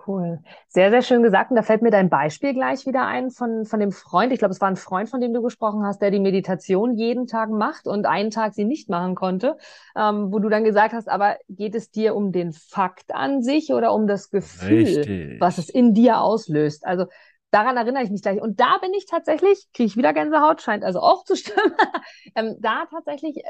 [0.08, 0.40] Cool.
[0.70, 1.52] Sehr, sehr schön gesagt.
[1.52, 4.32] Und da fällt mir dein Beispiel gleich wieder ein von, von dem Freund.
[4.32, 7.28] Ich glaube, es war ein Freund, von dem du gesprochen hast, der die Meditation jeden
[7.28, 9.58] Tag macht und einen Tag sie nicht machen konnte,
[9.98, 13.74] ähm, wo du dann gesagt hast, aber geht es dir um den Fakt an sich
[13.74, 15.42] oder um das Gefühl, Richtig.
[15.42, 16.86] was es in dir auslöst?
[16.86, 17.08] Also
[17.52, 18.42] daran erinnere ich mich gleich.
[18.42, 21.74] Und da bin ich tatsächlich, kriege ich wieder Gänsehaut, scheint also auch zu stimmen.
[22.36, 23.44] ähm, da tatsächlich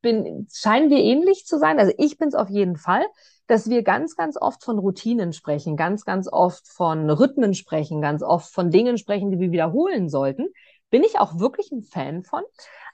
[0.00, 1.80] bin, scheinen wir ähnlich zu sein.
[1.80, 3.04] Also ich bin es auf jeden Fall
[3.46, 8.22] dass wir ganz, ganz oft von Routinen sprechen, ganz, ganz oft von Rhythmen sprechen, ganz
[8.22, 10.46] oft von Dingen sprechen, die wir wiederholen sollten.
[10.90, 12.42] Bin ich auch wirklich ein Fan von.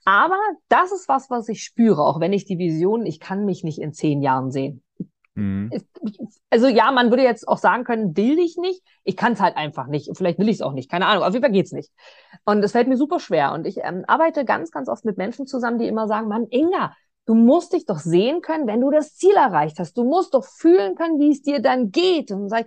[0.05, 0.39] Aber
[0.69, 3.79] das ist was, was ich spüre, auch wenn ich die Vision, ich kann mich nicht
[3.79, 4.83] in zehn Jahren sehen.
[5.35, 5.71] Mhm.
[6.51, 8.83] Also ja, man würde jetzt auch sagen können, will ich nicht.
[9.05, 10.11] Ich kann es halt einfach nicht.
[10.17, 10.91] Vielleicht will ich es auch nicht.
[10.91, 11.23] Keine Ahnung.
[11.23, 11.93] Auf jeden Fall geht's nicht.
[12.45, 13.53] Und es fällt mir super schwer.
[13.53, 16.95] Und ich ähm, arbeite ganz, ganz oft mit Menschen zusammen, die immer sagen, Mann, Inga,
[17.31, 19.97] du musst dich doch sehen können, wenn du das Ziel erreicht hast.
[19.97, 22.33] Du musst doch fühlen können, wie es dir dann geht.
[22.33, 22.67] Und ich,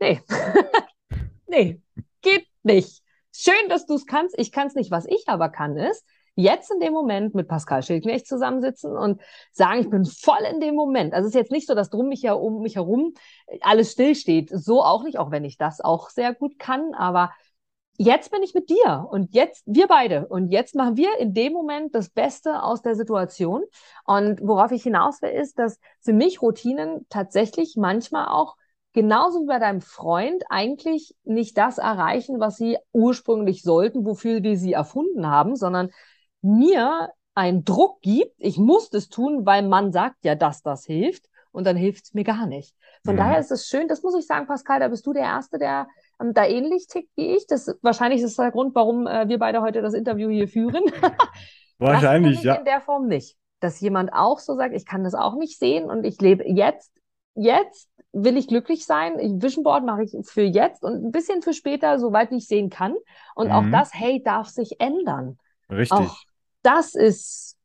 [0.00, 0.22] nee,
[1.46, 1.82] nee,
[2.22, 3.02] geht nicht.
[3.30, 4.38] Schön, dass du es kannst.
[4.38, 4.90] Ich kann es nicht.
[4.90, 6.06] Was ich aber kann, ist,
[6.36, 9.20] jetzt in dem Moment mit Pascal Schildknecht zusammensitzen und
[9.52, 11.12] sagen, ich bin voll in dem Moment.
[11.12, 13.12] Also es ist jetzt nicht so, dass drum mich ja um mich herum
[13.60, 14.48] alles stillsteht.
[14.54, 16.94] So auch nicht, auch wenn ich das auch sehr gut kann.
[16.94, 17.30] Aber
[17.98, 21.52] jetzt bin ich mit dir und jetzt wir beide und jetzt machen wir in dem
[21.52, 23.62] Moment das Beste aus der Situation.
[24.04, 28.56] Und worauf ich hinaus will, ist, dass für mich Routinen tatsächlich manchmal auch
[28.92, 34.56] genauso wie bei deinem Freund eigentlich nicht das erreichen, was sie ursprünglich sollten, wofür wir
[34.56, 35.90] sie erfunden haben, sondern
[36.42, 41.26] mir einen Druck gibt, ich muss das tun, weil man sagt ja, dass das hilft
[41.50, 42.74] und dann hilft es mir gar nicht.
[43.04, 43.18] Von mhm.
[43.18, 45.86] daher ist es schön, das muss ich sagen, Pascal, da bist du der Erste, der
[46.22, 47.46] ähm, da ähnlich tickt wie ich.
[47.46, 50.84] Das wahrscheinlich ist das der Grund, warum äh, wir beide heute das Interview hier führen.
[51.78, 52.54] wahrscheinlich, ja.
[52.54, 53.36] In der Form nicht.
[53.60, 56.92] Dass jemand auch so sagt, ich kann das auch nicht sehen und ich lebe jetzt,
[57.34, 59.14] jetzt will ich glücklich sein.
[59.40, 62.94] Vision Board mache ich für jetzt und ein bisschen für später, soweit ich sehen kann.
[63.34, 63.52] Und mhm.
[63.52, 65.38] auch das, hey, darf sich ändern.
[65.70, 65.98] Richtig.
[65.98, 66.16] Auch
[66.62, 67.56] das ist,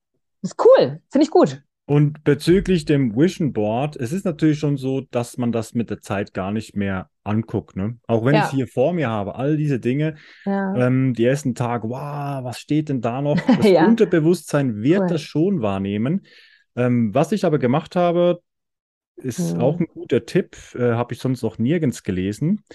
[0.41, 1.01] ist cool.
[1.09, 1.61] Finde ich gut.
[1.89, 6.01] Und bezüglich dem Vision Board, es ist natürlich schon so, dass man das mit der
[6.01, 7.77] Zeit gar nicht mehr anguckt.
[7.77, 7.97] Ne?
[8.07, 8.41] Auch wenn ja.
[8.41, 10.75] ich es hier vor mir habe, all diese Dinge, ja.
[10.75, 13.38] ähm, die ersten Tage, wow, was steht denn da noch?
[13.57, 13.88] Das ja.
[13.88, 15.07] Unterbewusstsein wird cool.
[15.07, 16.25] das schon wahrnehmen.
[16.75, 18.41] Ähm, was ich aber gemacht habe,
[19.15, 19.61] ist mhm.
[19.61, 22.65] auch ein guter Tipp, äh, habe ich sonst noch nirgends gelesen.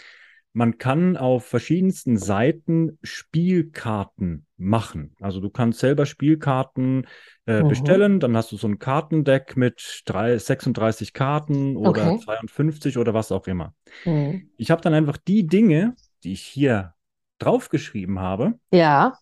[0.55, 5.15] Man kann auf verschiedensten Seiten Spielkarten machen.
[5.21, 7.07] Also du kannst selber Spielkarten
[7.47, 7.69] äh, mhm.
[7.69, 12.25] bestellen, dann hast du so ein Kartendeck mit drei, 36 Karten oder okay.
[12.25, 13.75] 52 oder was auch immer.
[14.05, 14.51] Mhm.
[14.57, 15.95] Ich habe dann einfach die Dinge,
[16.25, 16.95] die ich hier
[17.39, 19.15] draufgeschrieben habe, ja.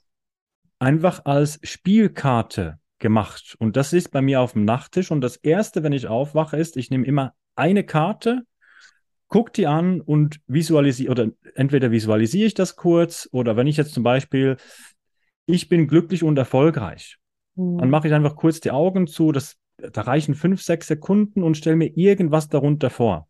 [0.78, 3.56] einfach als Spielkarte gemacht.
[3.58, 5.10] Und das ist bei mir auf dem Nachttisch.
[5.10, 8.42] Und das Erste, wenn ich aufwache, ist, ich nehme immer eine Karte
[9.30, 13.94] guck die an und visualisiere, oder entweder visualisiere ich das kurz, oder wenn ich jetzt
[13.94, 14.56] zum Beispiel,
[15.50, 17.18] ich bin glücklich und erfolgreich,
[17.56, 17.78] mhm.
[17.78, 21.56] dann mache ich einfach kurz die Augen zu, das, da reichen fünf, sechs Sekunden und
[21.56, 23.26] stelle mir irgendwas darunter vor.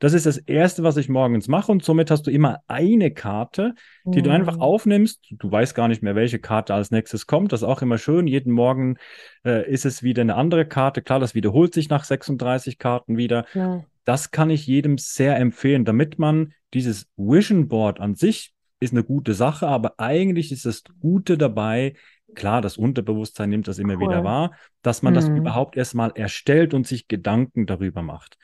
[0.00, 3.74] Das ist das Erste, was ich morgens mache und somit hast du immer eine Karte,
[4.04, 4.24] die mhm.
[4.24, 4.62] du einfach mhm.
[4.62, 5.24] aufnimmst.
[5.30, 7.52] Du weißt gar nicht mehr, welche Karte als nächstes kommt.
[7.52, 8.26] Das ist auch immer schön.
[8.26, 8.96] Jeden Morgen
[9.44, 11.00] äh, ist es wieder eine andere Karte.
[11.00, 13.44] Klar, das wiederholt sich nach 36 Karten wieder.
[13.54, 18.92] Ja das kann ich jedem sehr empfehlen, damit man dieses Vision Board an sich ist
[18.92, 21.94] eine gute Sache, aber eigentlich ist das Gute dabei,
[22.34, 24.08] klar, das Unterbewusstsein nimmt das immer cool.
[24.08, 24.52] wieder wahr,
[24.82, 25.16] dass man mhm.
[25.16, 28.36] das überhaupt erstmal erstellt und sich Gedanken darüber macht.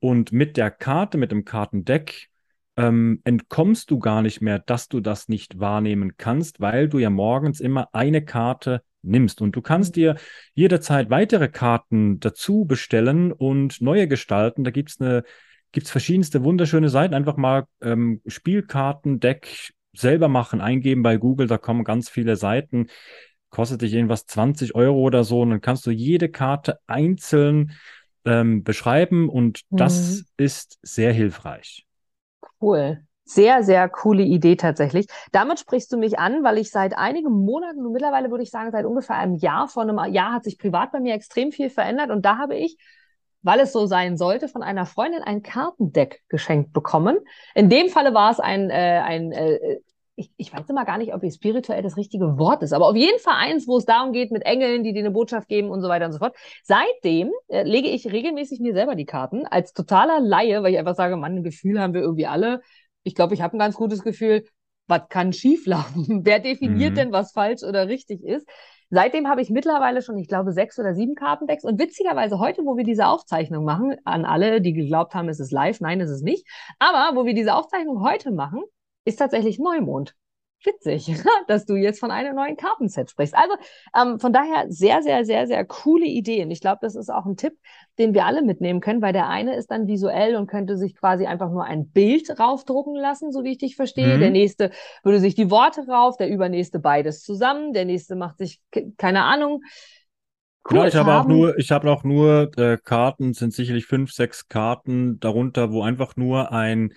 [0.00, 2.28] Und mit der Karte, mit dem Kartendeck,
[2.76, 7.10] ähm, entkommst du gar nicht mehr, dass du das nicht wahrnehmen kannst, weil du ja
[7.10, 9.40] morgens immer eine Karte nimmst.
[9.40, 10.16] Und du kannst dir
[10.54, 14.62] jederzeit weitere Karten dazu bestellen und neue gestalten.
[14.62, 15.24] Da gibt es eine,
[15.72, 17.14] gibt's verschiedenste wunderschöne Seiten.
[17.14, 22.88] Einfach mal ähm, Spielkartendeck selber machen, eingeben bei Google, da kommen ganz viele Seiten.
[23.50, 25.40] Kostet dich irgendwas 20 Euro oder so.
[25.40, 27.72] Und dann kannst du jede Karte einzeln
[28.24, 29.76] ähm, beschreiben und mhm.
[29.76, 31.86] das ist sehr hilfreich.
[32.60, 33.00] Cool.
[33.24, 35.06] Sehr, sehr coole Idee tatsächlich.
[35.32, 38.70] Damit sprichst du mich an, weil ich seit einigen Monaten, und mittlerweile würde ich sagen,
[38.70, 42.10] seit ungefähr einem Jahr, vor einem Jahr hat sich privat bei mir extrem viel verändert.
[42.10, 42.78] Und da habe ich,
[43.42, 47.18] weil es so sein sollte, von einer Freundin ein Kartendeck geschenkt bekommen.
[47.54, 49.78] In dem Falle war es ein, äh, ein äh,
[50.16, 53.20] ich, ich weiß immer gar nicht, ob spirituell das richtige Wort ist, aber auf jeden
[53.20, 55.88] Fall eins, wo es darum geht, mit Engeln, die dir eine Botschaft geben und so
[55.88, 56.34] weiter und so fort.
[56.64, 60.96] Seitdem äh, lege ich regelmäßig mir selber die Karten als totaler Laie, weil ich einfach
[60.96, 62.60] sage, Mann, ein Gefühl haben wir irgendwie alle
[63.08, 64.44] ich glaube, ich habe ein ganz gutes Gefühl,
[64.86, 66.20] was kann schieflaufen?
[66.24, 66.96] Wer definiert mhm.
[66.96, 68.46] denn, was falsch oder richtig ist?
[68.90, 71.64] Seitdem habe ich mittlerweile schon, ich glaube, sechs oder sieben Kartendecks.
[71.64, 75.52] Und witzigerweise heute, wo wir diese Aufzeichnung machen, an alle, die geglaubt haben, es ist
[75.52, 76.46] live, nein, es ist nicht.
[76.78, 78.62] Aber wo wir diese Aufzeichnung heute machen,
[79.04, 80.14] ist tatsächlich Neumond
[80.64, 81.12] witzig,
[81.48, 83.34] dass du jetzt von einem neuen Kartenset sprichst.
[83.36, 83.54] Also
[83.96, 86.50] ähm, von daher sehr, sehr, sehr, sehr coole Ideen.
[86.50, 87.54] Ich glaube, das ist auch ein Tipp,
[87.98, 91.26] den wir alle mitnehmen können, weil der eine ist dann visuell und könnte sich quasi
[91.26, 94.16] einfach nur ein Bild raufdrucken lassen, so wie ich dich verstehe.
[94.16, 94.20] Mhm.
[94.20, 94.70] Der nächste
[95.02, 98.60] würde sich die Worte rauf, der übernächste beides zusammen, der nächste macht sich
[98.96, 99.62] keine Ahnung.
[100.70, 104.12] Cool, ja, ich habe auch nur, ich habe auch nur äh, Karten, sind sicherlich fünf,
[104.12, 106.92] sechs Karten darunter, wo einfach nur ein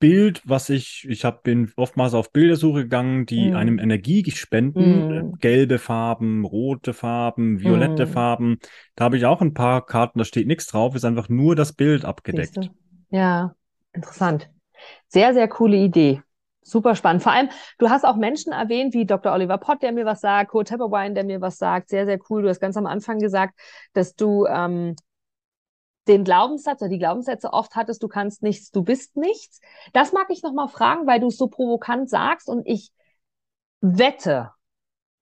[0.00, 3.56] Bild, was ich, ich hab, bin oftmals auf Bildersuche gegangen, die Mm.
[3.56, 5.28] einem Energie spenden.
[5.30, 5.38] Mm.
[5.38, 8.08] Gelbe Farben, rote Farben, violette Mm.
[8.08, 8.58] Farben.
[8.96, 11.72] Da habe ich auch ein paar Karten, da steht nichts drauf, ist einfach nur das
[11.74, 12.70] Bild abgedeckt.
[13.10, 13.54] Ja,
[13.92, 14.50] interessant.
[15.08, 16.22] Sehr, sehr coole Idee.
[16.62, 17.22] Super spannend.
[17.22, 17.48] Vor allem,
[17.78, 19.32] du hast auch Menschen erwähnt, wie Dr.
[19.32, 21.88] Oliver Pott, der mir was sagt, Kurt Tepperwein, der mir was sagt.
[21.88, 22.42] Sehr, sehr cool.
[22.42, 23.58] Du hast ganz am Anfang gesagt,
[23.92, 24.94] dass du ähm,
[26.08, 29.60] den Glaubenssatz oder die Glaubenssätze oft hattest, du kannst nichts, du bist nichts.
[29.92, 32.90] Das mag ich nochmal fragen, weil du es so provokant sagst und ich
[33.80, 34.50] wette,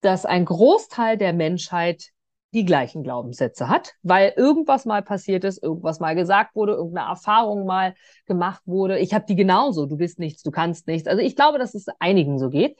[0.00, 2.10] dass ein Großteil der Menschheit
[2.54, 7.66] die gleichen Glaubenssätze hat, weil irgendwas mal passiert ist, irgendwas mal gesagt wurde, irgendeine Erfahrung
[7.66, 7.94] mal
[8.26, 8.98] gemacht wurde.
[8.98, 11.08] Ich habe die genauso, du bist nichts, du kannst nichts.
[11.08, 12.78] Also ich glaube, dass es einigen so geht.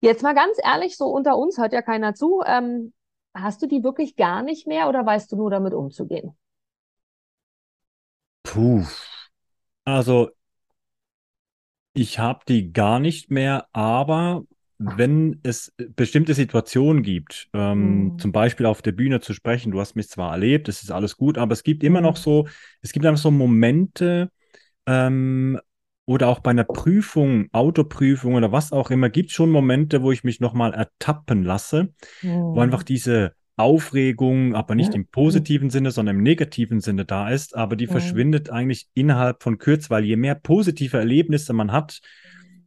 [0.00, 2.42] Jetzt mal ganz ehrlich, so unter uns hört ja keiner zu.
[2.44, 2.92] Ähm,
[3.32, 6.36] hast du die wirklich gar nicht mehr oder weißt du nur damit umzugehen?
[8.50, 8.84] Puh.
[9.84, 10.34] Also,
[11.92, 14.42] ich habe die gar nicht mehr, aber
[14.78, 18.18] wenn es bestimmte Situationen gibt, ähm, Hm.
[18.18, 21.16] zum Beispiel auf der Bühne zu sprechen, du hast mich zwar erlebt, es ist alles
[21.16, 22.22] gut, aber es gibt immer noch Hm.
[22.22, 22.48] so,
[22.80, 24.30] es gibt einfach so Momente,
[24.86, 25.60] ähm,
[26.06, 30.12] oder auch bei einer Prüfung, Autoprüfung oder was auch immer, gibt es schon Momente, wo
[30.12, 31.94] ich mich nochmal ertappen lasse,
[32.52, 32.84] wo einfach Hm.
[32.84, 37.86] diese Aufregung, aber nicht im positiven Sinne, sondern im negativen Sinne da ist, aber die
[37.86, 42.00] verschwindet eigentlich innerhalb von Kürze, weil je mehr positive Erlebnisse man hat,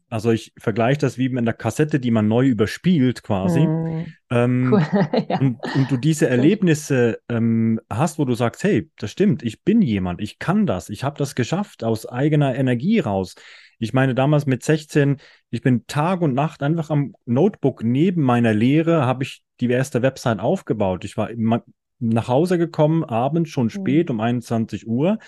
[0.10, 4.06] also ich vergleiche das wie mit einer Kassette, die man neu überspielt quasi, Hm.
[4.30, 4.86] ähm, Cool.
[5.30, 5.40] Ja.
[5.40, 9.82] und, und du diese Erlebnisse ähm, hast, wo du sagst, hey, das stimmt, ich bin
[9.82, 13.34] jemand, ich kann das, ich habe das geschafft aus eigener Energie raus.
[13.80, 15.18] Ich meine, damals mit 16,
[15.50, 20.02] ich bin Tag und Nacht einfach am Notebook neben meiner Lehre, habe ich die erste
[20.02, 21.06] Website aufgebaut.
[21.06, 21.30] Ich war
[22.00, 24.18] nach Hause gekommen, abends schon spät Hm.
[24.18, 25.20] um 21 Uhr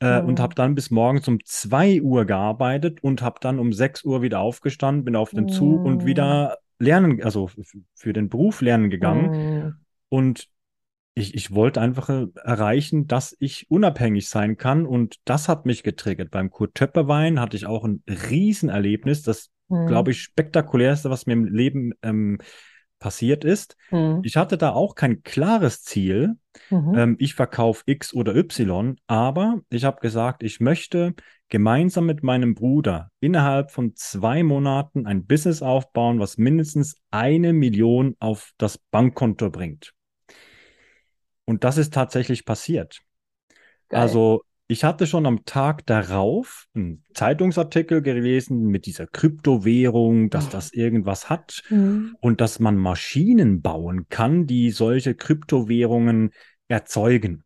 [0.00, 0.56] äh, und habe Hm.
[0.56, 5.04] dann bis morgens um 2 Uhr gearbeitet und habe dann um 6 Uhr wieder aufgestanden,
[5.04, 6.06] bin auf den Zug und Hm.
[6.06, 7.50] wieder lernen, also
[7.94, 9.34] für den Beruf lernen gegangen.
[9.34, 9.74] Hm.
[10.08, 10.48] Und
[11.14, 14.86] ich, ich wollte einfach äh, erreichen, dass ich unabhängig sein kann.
[14.86, 16.30] Und das hat mich getriggert.
[16.30, 21.44] Beim Kurt Töpperwein hatte ich auch ein Riesenerlebnis, das, glaube ich, spektakulärste, was mir im
[21.44, 22.38] Leben ähm,
[23.00, 23.76] passiert ist.
[23.88, 24.20] Hm.
[24.22, 26.36] Ich hatte da auch kein klares Ziel.
[26.68, 26.94] Mhm.
[26.94, 31.14] Ähm, ich verkaufe X oder Y, aber ich habe gesagt, ich möchte
[31.48, 38.16] gemeinsam mit meinem Bruder innerhalb von zwei Monaten ein Business aufbauen, was mindestens eine Million
[38.20, 39.92] auf das Bankkonto bringt.
[41.44, 43.00] Und das ist tatsächlich passiert.
[43.88, 44.02] Geil.
[44.02, 50.72] Also ich hatte schon am Tag darauf einen Zeitungsartikel gelesen mit dieser Kryptowährung, dass das
[50.72, 52.16] irgendwas hat Hm.
[52.20, 56.30] und dass man Maschinen bauen kann, die solche Kryptowährungen
[56.68, 57.42] erzeugen.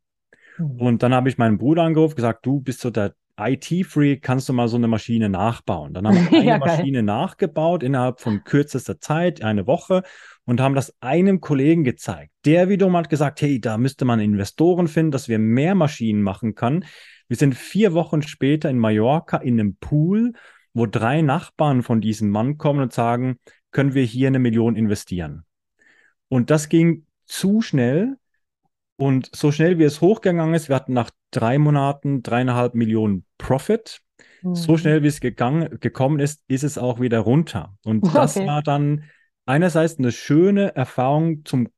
[0.57, 0.71] Hm.
[0.73, 4.53] Und dann habe ich meinen Bruder angerufen, gesagt, du bist so der IT-Freak, kannst du
[4.53, 5.95] mal so eine Maschine nachbauen?
[5.95, 6.59] Dann haben wir eine Ja.
[6.59, 10.03] Maschine nachgebaut innerhalb von kürzester Zeit, eine Woche,
[10.45, 12.33] und haben das einem Kollegen gezeigt.
[12.45, 16.55] Der wiederum hat gesagt, hey, da müsste man Investoren finden, dass wir mehr Maschinen machen
[16.55, 16.85] können.
[17.29, 20.33] Wir sind vier Wochen später in Mallorca in einem Pool,
[20.75, 23.39] wo drei Nachbarn von diesem Mann kommen und sagen,
[23.71, 25.45] können wir hier eine Million investieren?
[26.29, 28.17] Und das ging zu schnell.
[28.97, 34.01] Und so schnell wie es hochgegangen ist, wir hatten nach drei Monaten dreieinhalb Millionen Profit.
[34.53, 34.79] So Hm.
[34.79, 37.77] schnell wie es gegangen, gekommen ist, ist es auch wieder runter.
[37.85, 38.47] Und das Okay.
[38.47, 39.05] war dann
[39.47, 41.69] einerseits eine schöne Erfahrung zum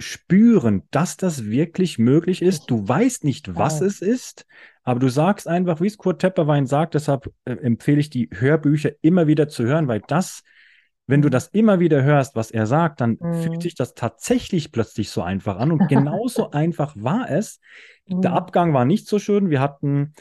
[0.00, 2.70] Spüren, dass das wirklich möglich ist.
[2.70, 3.80] Du weißt nicht, was Geil.
[3.80, 4.46] es ist,
[4.84, 8.92] aber du sagst einfach, wie es Kurt Tepperwein sagt, deshalb äh, empfehle ich die Hörbücher
[9.02, 10.42] immer wieder zu hören, weil das,
[11.08, 13.60] wenn du das immer wieder hörst, was er sagt, dann fühlt Hm.
[13.60, 15.72] sich das tatsächlich plötzlich so einfach an.
[15.72, 17.58] Und genauso einfach war es.
[18.06, 18.36] Der Hm.
[18.36, 19.50] Abgang war nicht so schön.
[19.50, 20.12] Wir hatten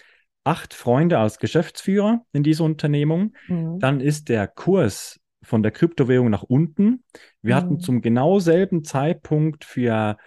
[0.44, 3.34] acht Freunde als Geschäftsführer in dieser Unternehmung.
[3.48, 3.80] Hm.
[3.80, 7.04] Dann ist der Kurs von der Kryptowährung nach unten.
[7.42, 7.80] Wir hatten Hm.
[7.80, 10.18] zum genau selben Zeitpunkt für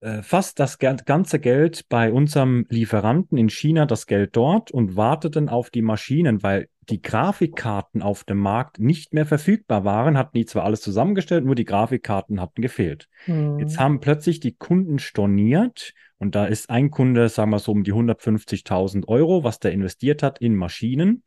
[0.00, 4.96] äh, fast das ga- ganze Geld bei unserem Lieferanten in China, das Geld dort und
[4.96, 10.36] warteten auf die Maschinen, weil die Grafikkarten auf dem Markt nicht mehr verfügbar waren, hatten
[10.36, 13.08] die zwar alles zusammengestellt, nur die Grafikkarten hatten gefehlt.
[13.56, 13.78] Jetzt Hm.
[13.78, 17.92] haben plötzlich die Kunden storniert und da ist ein Kunde, sagen wir so, um die
[17.92, 21.22] 150.000 Euro, was der investiert hat in Maschinen.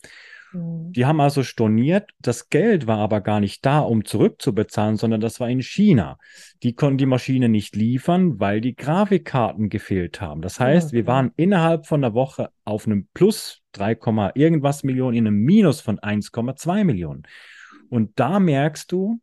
[0.54, 0.92] Hm.
[0.94, 2.12] Die haben also storniert.
[2.20, 6.18] Das Geld war aber gar nicht da, um zurückzubezahlen, sondern das war in China.
[6.62, 10.42] Die konnten die Maschine nicht liefern, weil die Grafikkarten gefehlt haben.
[10.42, 11.08] Das heißt, wir Okay.
[11.08, 15.82] waren innerhalb von einer Woche auf einem Plus 3, Komma irgendwas Millionen in einem Minus
[15.82, 17.24] von 1,2 Millionen.
[17.90, 19.20] Und da merkst du,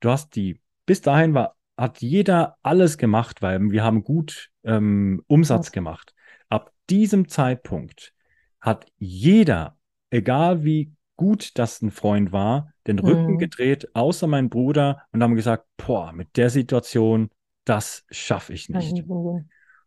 [0.00, 5.22] du hast die, bis dahin war, hat jeder alles gemacht, weil wir haben gut ähm,
[5.26, 6.14] Umsatz gemacht.
[6.48, 8.12] Ab diesem Zeitpunkt
[8.60, 9.76] hat jeder
[10.14, 13.38] egal wie gut das ein Freund war, den Rücken Mhm.
[13.38, 17.30] gedreht, außer mein Bruder, und haben gesagt, boah, mit der Situation,
[17.64, 19.04] das schaffe ich nicht.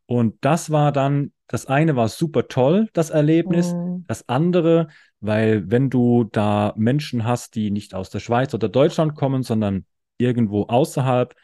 [0.06, 3.76] Und das war dann, das eine war super toll, das Erlebnis.
[3.76, 4.06] Mhm.
[4.08, 4.88] Das andere,
[5.20, 9.86] weil wenn du da Menschen hast, die nicht aus der Schweiz oder Deutschland kommen, sondern
[10.18, 11.36] irgendwo außerhalb,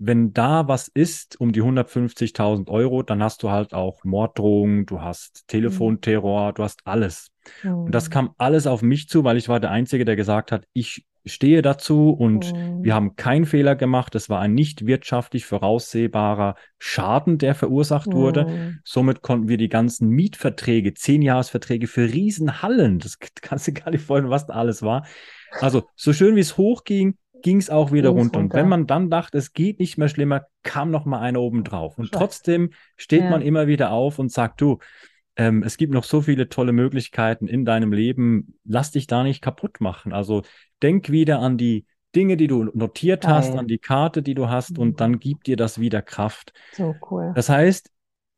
[0.00, 5.00] wenn da was ist um die 150.000 Euro, dann hast du halt auch Morddrohungen, du
[5.02, 7.30] hast Telefonterror, du hast alles.
[7.84, 8.10] Und das Mhm.
[8.10, 11.60] kam alles auf mich zu, weil ich war der Einzige, der gesagt hat, ich stehe
[11.60, 12.84] dazu und Mhm.
[12.84, 14.14] wir haben keinen Fehler gemacht.
[14.14, 18.46] Es war ein nicht wirtschaftlich voraussehbarer Schaden, der verursacht wurde.
[18.48, 18.80] Mhm.
[18.84, 24.30] Somit konnten wir die ganzen Mietverträge, Zehnjahresverträge für Riesenhallen, das kannst du gar nicht vorstellen,
[24.30, 25.06] was da alles war.
[25.58, 28.38] Also, so schön wie es hochging, ging es auch wieder Ging's runter.
[28.38, 28.56] Und runter.
[28.58, 31.98] wenn man dann dachte, es geht nicht mehr schlimmer, kam noch mal einer oben drauf.
[31.98, 32.18] Und Scheiße.
[32.18, 33.30] trotzdem steht Ja.
[33.30, 34.78] man immer wieder auf und sagt, du,
[35.36, 38.58] ähm, es gibt noch so viele tolle Möglichkeiten in deinem Leben.
[38.64, 40.12] Lass dich da nicht kaputt machen.
[40.12, 40.42] Also
[40.82, 41.86] denk wieder an die
[42.16, 43.58] Dinge, die du notiert hast, Geil.
[43.60, 44.78] an die Karte, die du hast, Mhm.
[44.78, 46.52] und dann gibt dir das wieder Kraft.
[46.72, 47.32] So cool.
[47.36, 47.90] Das heißt,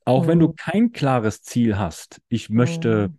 [0.05, 0.57] auch wenn du Mhm.
[0.57, 3.19] kein klares Ziel hast, ich möchte Mhm.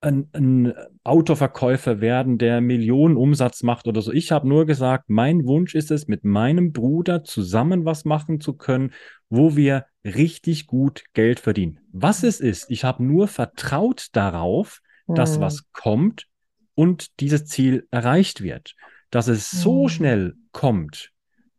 [0.00, 0.72] Ein, ein
[1.04, 4.12] Autoverkäufer werden, der Millionen Umsatz macht oder so.
[4.12, 8.54] Ich habe nur gesagt, mein Wunsch ist es, mit meinem Bruder zusammen was machen zu
[8.54, 8.92] können,
[9.28, 11.80] wo wir richtig gut Geld verdienen.
[11.92, 15.42] Was es ist, ich habe nur vertraut darauf, dass Mhm.
[15.42, 16.26] was kommt
[16.74, 18.74] und dieses Ziel erreicht wird.
[19.10, 19.88] Dass es so Mhm.
[19.88, 21.10] schnell kommt,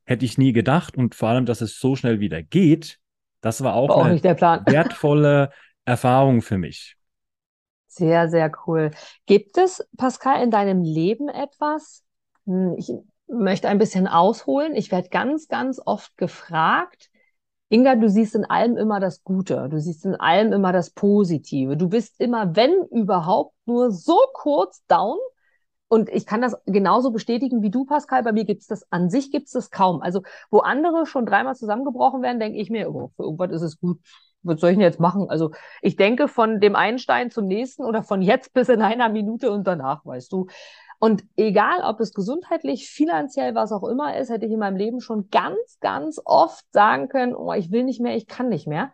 [0.05, 2.99] hätte ich nie gedacht und vor allem, dass es so schnell wieder geht,
[3.41, 4.65] das war auch War auch eine nicht der Plan.
[4.65, 5.49] wertvolle
[5.85, 6.95] Erfahrung für mich.
[7.89, 8.91] Sehr, sehr cool.
[9.25, 12.03] Gibt es, Pascal, in deinem Leben etwas?
[12.45, 12.91] Hm, Ich
[13.27, 14.75] möchte ein bisschen ausholen.
[14.75, 17.09] Ich werde ganz, ganz oft gefragt,
[17.71, 19.69] Inga, du siehst in allem immer das Gute.
[19.69, 21.77] Du siehst in allem immer das Positive.
[21.77, 25.17] Du bist immer, wenn überhaupt, nur so kurz down.
[25.87, 28.23] Und ich kann das genauso bestätigen wie du, Pascal.
[28.23, 30.01] Bei mir gibt es das, an sich gibt es das kaum.
[30.01, 33.79] Also, wo andere schon dreimal zusammengebrochen werden, denke ich mir, oh, für irgendwas ist es
[33.79, 33.99] gut.
[34.43, 35.29] Was soll ich denn jetzt machen?
[35.29, 39.09] Also, ich denke von dem einen Stein zum nächsten oder von jetzt bis in einer
[39.09, 40.47] Minute und danach, weißt du.
[40.99, 44.99] Und egal, ob es gesundheitlich, finanziell, was auch immer ist, hätte ich in meinem Leben
[44.99, 48.93] schon ganz, ganz oft sagen können, oh, ich will nicht mehr, ich kann nicht mehr.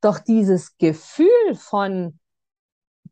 [0.00, 2.18] Doch dieses Gefühl von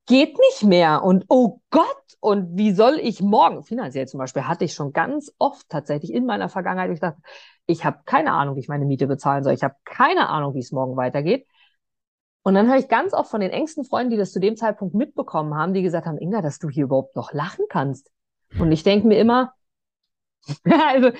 [0.06, 1.84] geht nicht mehr und oh Gott,
[2.20, 6.24] und wie soll ich morgen, finanziell zum Beispiel, hatte ich schon ganz oft tatsächlich in
[6.24, 7.20] meiner Vergangenheit, ich dachte,
[7.66, 10.60] ich habe keine Ahnung, wie ich meine Miete bezahlen soll, ich habe keine Ahnung, wie
[10.60, 11.46] es morgen weitergeht.
[12.48, 14.94] Und dann höre ich ganz oft von den engsten Freunden, die das zu dem Zeitpunkt
[14.94, 18.10] mitbekommen haben, die gesagt haben, Inga, dass du hier überhaupt noch lachen kannst.
[18.58, 19.52] Und ich denke mir immer,
[20.64, 21.10] also,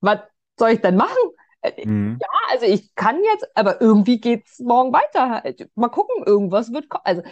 [0.00, 0.20] was
[0.56, 1.16] soll ich denn machen?
[1.62, 2.18] Äh, Mhm.
[2.22, 5.42] Ja, also ich kann jetzt, aber irgendwie geht's morgen weiter.
[5.74, 7.02] Mal gucken, irgendwas wird kommen.
[7.04, 7.22] Also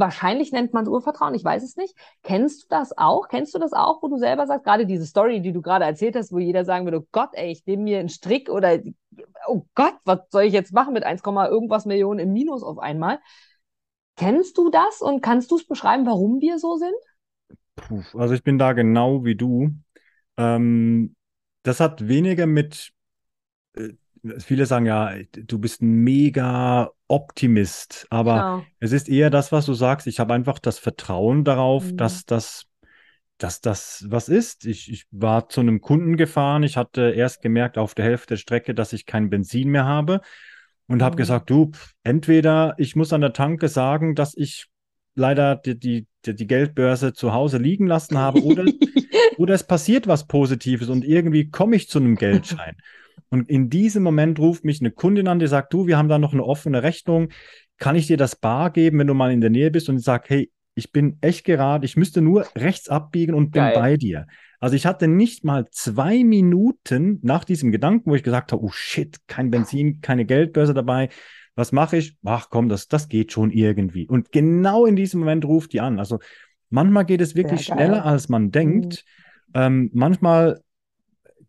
[0.00, 1.94] wahrscheinlich nennt man es Urvertrauen, ich weiß es nicht.
[2.22, 3.28] Kennst du das auch?
[3.28, 6.16] Kennst du das auch, wo du selber sagst, gerade diese Story, die du gerade erzählt
[6.16, 8.78] hast, wo jeder sagen würde, oh Gott, ey, ich nehme mir einen Strick oder
[9.46, 13.18] oh Gott, was soll ich jetzt machen mit 1, irgendwas Millionen im Minus auf einmal?
[14.16, 16.94] Kennst du das und kannst du es beschreiben, warum wir so sind?
[17.76, 19.70] Puh, also ich bin da genau wie du.
[20.36, 21.14] Ähm,
[21.62, 22.92] das hat weniger mit,
[23.76, 23.90] äh,
[24.38, 28.64] viele sagen ja, du bist ein mega Optimist, aber Genau.
[28.80, 30.06] es ist eher das, was du sagst.
[30.06, 31.96] Ich habe einfach das Vertrauen darauf, Mhm.
[31.96, 32.66] dass das,
[33.38, 34.66] dass das was ist.
[34.66, 36.62] Ich, ich war zu einem Kunden gefahren.
[36.62, 40.20] Ich hatte erst gemerkt auf der Hälfte der Strecke, dass ich kein Benzin mehr habe
[40.86, 41.18] und habe Mhm.
[41.18, 41.70] gesagt, du,
[42.02, 44.66] entweder ich muss an der Tanke sagen, dass ich
[45.14, 48.64] leider die, die, die, die Geldbörse zu Hause liegen lassen habe oder
[49.38, 52.76] oder es passiert was Positives und irgendwie komme ich zu einem Geldschein.
[53.28, 56.18] Und in diesem Moment ruft mich eine Kundin an, die sagt, du, wir haben da
[56.18, 57.28] noch eine offene Rechnung.
[57.78, 59.88] Kann ich dir das bar geben, wenn du mal in der Nähe bist?
[59.88, 63.62] Und ich sage, hey, ich bin echt gerade, ich müsste nur rechts abbiegen und bin
[63.62, 63.74] Geil.
[63.74, 64.26] bei dir.
[64.60, 68.70] Also ich hatte nicht mal zwei Minuten nach diesem Gedanken, wo ich gesagt habe, oh
[68.70, 71.08] shit, kein Benzin, keine Geldbörse dabei.
[71.56, 72.16] Was mache ich?
[72.24, 74.06] Ach komm, das, das geht schon irgendwie.
[74.06, 75.98] Und genau in diesem Moment ruft die an.
[75.98, 76.20] Also
[76.70, 79.04] manchmal geht es wirklich schneller, als man denkt.
[79.54, 80.60] Ähm, manchmal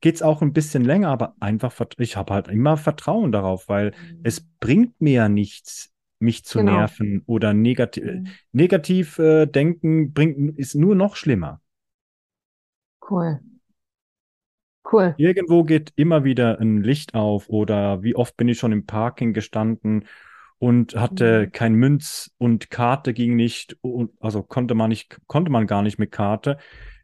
[0.01, 3.93] geht es auch ein bisschen länger, aber einfach, ich habe halt immer Vertrauen darauf, weil
[4.23, 6.73] es bringt mir ja nichts, mich zu Genau.
[6.75, 8.25] nerven oder negativ, Mhm.
[8.51, 11.61] negativ äh, denken bringt, ist nur noch schlimmer.
[13.01, 13.39] Cool.
[14.83, 15.13] Cool.
[15.17, 19.33] Irgendwo geht immer wieder ein Licht auf oder wie oft bin ich schon im Parking
[19.33, 20.05] gestanden
[20.59, 21.51] und hatte Mhm.
[21.51, 25.99] kein Münz und Karte ging nicht, und, also konnte man nicht, konnte man gar nicht
[25.99, 26.57] mit Karte.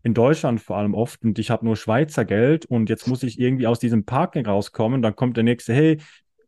[0.06, 3.40] In Deutschland vor allem oft und ich habe nur Schweizer Geld und jetzt muss ich
[3.40, 5.02] irgendwie aus diesem Parking rauskommen.
[5.02, 5.98] Dann kommt der nächste, hey,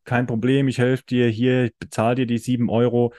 [0.03, 3.14] kein Problem, ich helfe dir hier, ich bezahle dir die sieben Euro.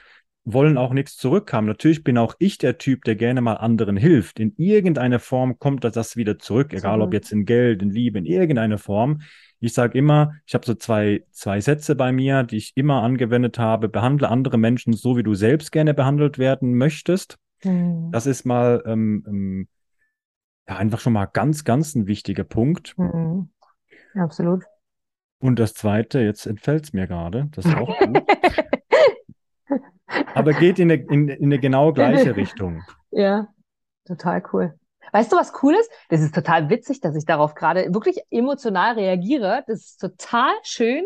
[0.45, 1.67] wollen auch nichts zurückhaben.
[1.67, 4.39] Natürlich bin auch ich der Typ, der gerne mal anderen hilft.
[4.39, 8.25] In irgendeiner Form kommt das wieder zurück, egal ob jetzt in Geld, in Liebe, in
[8.25, 9.19] irgendeiner Form.
[9.59, 13.59] Ich sage immer, ich habe so zwei, zwei Sätze bei mir, die ich immer angewendet
[13.59, 13.89] habe.
[13.89, 17.37] Behandle andere Menschen so, wie du selbst gerne behandelt werden möchtest.
[17.65, 18.09] Mhm.
[18.13, 19.67] Das ist mal ähm, ähm,
[20.69, 22.95] ja, einfach schon mal ganz, ganz ein wichtiger Punkt.
[22.97, 23.49] Mhm.
[24.13, 24.65] Absolut.
[25.39, 28.17] Und das zweite, jetzt entfällt es mir gerade, das ist auch gut.
[30.35, 32.83] Aber geht in eine, in, in eine genau gleiche Richtung.
[33.11, 33.47] Ja,
[34.05, 34.73] total cool.
[35.11, 35.89] Weißt du, was cool ist?
[36.09, 39.63] Das ist total witzig, dass ich darauf gerade wirklich emotional reagiere.
[39.65, 41.03] Das ist total schön,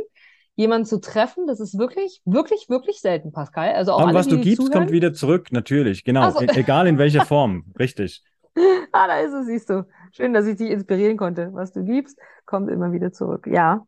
[0.56, 1.48] jemanden zu treffen.
[1.48, 3.74] Das ist wirklich, wirklich, wirklich selten, Pascal.
[3.74, 4.74] Also auch Aber alle, was du gibst, zuhören.
[4.74, 6.04] kommt wieder zurück, natürlich.
[6.04, 6.30] Genau.
[6.32, 6.42] So.
[6.42, 7.66] E egal in welcher Form.
[7.80, 8.24] Richtig.
[8.92, 9.86] ah, da ist es, siehst du.
[10.12, 11.54] Schön, dass ich dich inspirieren konnte.
[11.54, 13.48] Was du gibst, kommt immer wieder zurück.
[13.48, 13.86] Ja.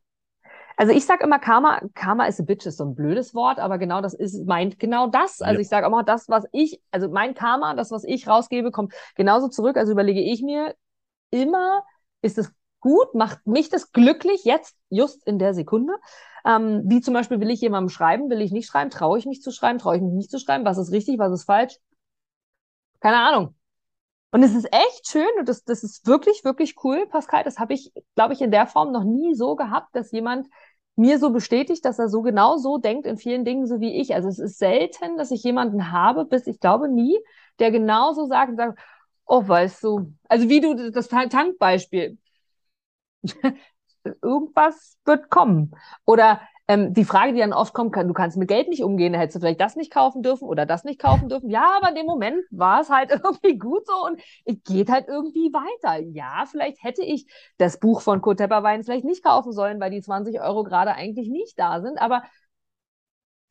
[0.78, 3.78] Also ich sage immer, Karma, Karma is a bitch ist so ein blödes Wort, aber
[3.78, 5.42] genau das ist, meint genau das.
[5.42, 5.62] Also ja.
[5.62, 9.48] ich sage immer, das, was ich, also mein Karma, das, was ich rausgebe, kommt genauso
[9.48, 9.78] zurück.
[9.78, 10.76] Also überlege ich mir
[11.30, 11.84] immer,
[12.22, 12.52] ist es
[12.82, 15.94] gut, macht mich das glücklich jetzt, just in der Sekunde?
[16.46, 19.42] Ähm, wie zum Beispiel, will ich jemandem schreiben, will ich nicht schreiben, traue ich mich
[19.42, 21.78] zu schreiben, traue ich mich nicht zu schreiben, was ist richtig, was ist falsch?
[23.00, 23.55] Keine Ahnung.
[24.36, 27.46] Und es ist echt schön und das, das ist wirklich, wirklich cool, Pascal.
[27.46, 30.50] Das habe ich, glaube ich, in der Form noch nie so gehabt, dass jemand
[30.98, 34.14] mir so bestätigt, dass er so genau so denkt in vielen Dingen, so wie ich.
[34.14, 37.18] Also es ist selten, dass ich jemanden habe, bis ich glaube nie,
[37.60, 38.78] der genauso sagt und sagt,
[39.26, 42.18] oh, weißt du, also wie du das Tankbeispiel.
[44.22, 45.72] Irgendwas wird kommen.
[46.04, 49.14] Oder ähm, die Frage, die dann oft kommt, kann, du kannst mit Geld nicht umgehen,
[49.14, 51.50] hättest du vielleicht das nicht kaufen dürfen oder das nicht kaufen dürfen.
[51.50, 55.08] Ja, aber in dem Moment war es halt irgendwie gut so und es geht halt
[55.08, 56.04] irgendwie weiter.
[56.14, 60.02] Ja, vielleicht hätte ich das Buch von Kurt Tepperwein vielleicht nicht kaufen sollen, weil die
[60.02, 62.24] 20 Euro gerade eigentlich nicht da sind, aber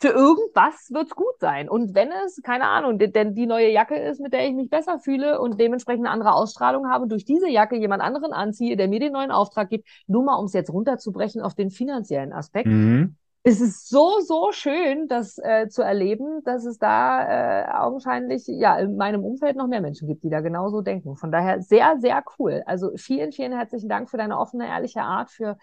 [0.04, 1.66] für irgendwas wird es gut sein.
[1.66, 4.98] Und wenn es, keine Ahnung, denn die neue Jacke ist, mit der ich mich besser
[4.98, 9.00] fühle und dementsprechend eine andere Ausstrahlung habe, durch diese Jacke jemand anderen anziehe, der mir
[9.00, 12.66] den neuen Auftrag gibt, nur mal um es jetzt runterzubrechen auf den finanziellen Aspekt.
[12.66, 13.16] Mhm.
[13.44, 18.78] Es ist so, so schön, das äh, zu erleben, dass es da äh, augenscheinlich ja
[18.78, 21.16] in meinem Umfeld noch mehr Menschen gibt, die da genauso denken.
[21.16, 22.62] Von daher sehr, sehr cool.
[22.66, 25.56] Also vielen, vielen herzlichen Dank für deine offene, ehrliche Art, für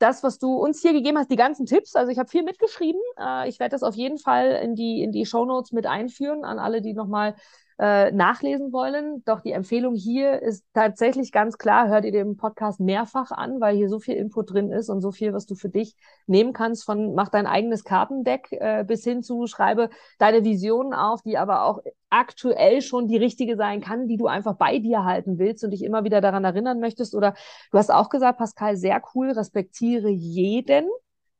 [0.00, 1.94] das, was du uns hier gegeben hast, die ganzen Tipps.
[1.96, 3.00] Also ich habe viel mitgeschrieben.
[3.18, 6.44] Äh, ich werde das auf jeden Fall in die, in die Show Notes mit einführen
[6.44, 7.34] an alle, die nochmal
[7.80, 9.24] äh, nachlesen wollen.
[9.24, 13.74] Doch die Empfehlung hier ist tatsächlich ganz klar, hör dir den Podcast mehrfach an, weil
[13.74, 16.84] hier so viel Input drin ist und so viel, was du für dich nehmen kannst,
[16.84, 21.64] von mach dein eigenes Kartendeck äh, bis hin zu schreibe deine Visionen auf, die aber
[21.64, 25.70] auch aktuell schon die richtige sein kann, die du einfach bei dir halten willst und
[25.70, 27.14] dich immer wieder daran erinnern möchtest.
[27.14, 27.32] Oder
[27.72, 30.86] du hast auch gesagt, Pascal, sehr cool, respektiere jeden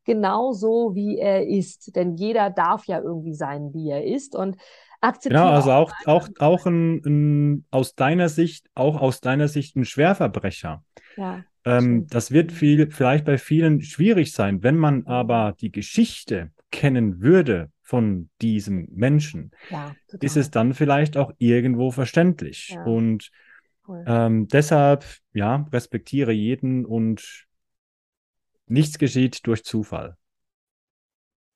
[0.04, 1.94] genauso wie er ist.
[1.94, 4.34] Denn jeder darf ja irgendwie sein, wie er ist.
[4.34, 4.56] Und
[5.00, 5.42] akzeptieren.
[5.42, 9.84] Genau, also auch, auch, auch ein, ein, aus deiner Sicht, auch aus deiner Sicht ein
[9.84, 10.84] Schwerverbrecher.
[11.16, 11.44] Ja.
[11.64, 14.62] Ähm, das wird viel, vielleicht bei vielen schwierig sein.
[14.62, 21.16] Wenn man aber die Geschichte kennen würde von diesem Menschen, ja, ist es dann vielleicht
[21.16, 22.70] auch irgendwo verständlich.
[22.70, 22.84] Ja.
[22.84, 23.30] Und
[23.88, 24.04] cool.
[24.06, 27.46] ähm, deshalb, ja, respektiere jeden und
[28.66, 30.16] nichts geschieht durch Zufall.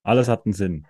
[0.03, 0.87] Alles hat einen Sinn.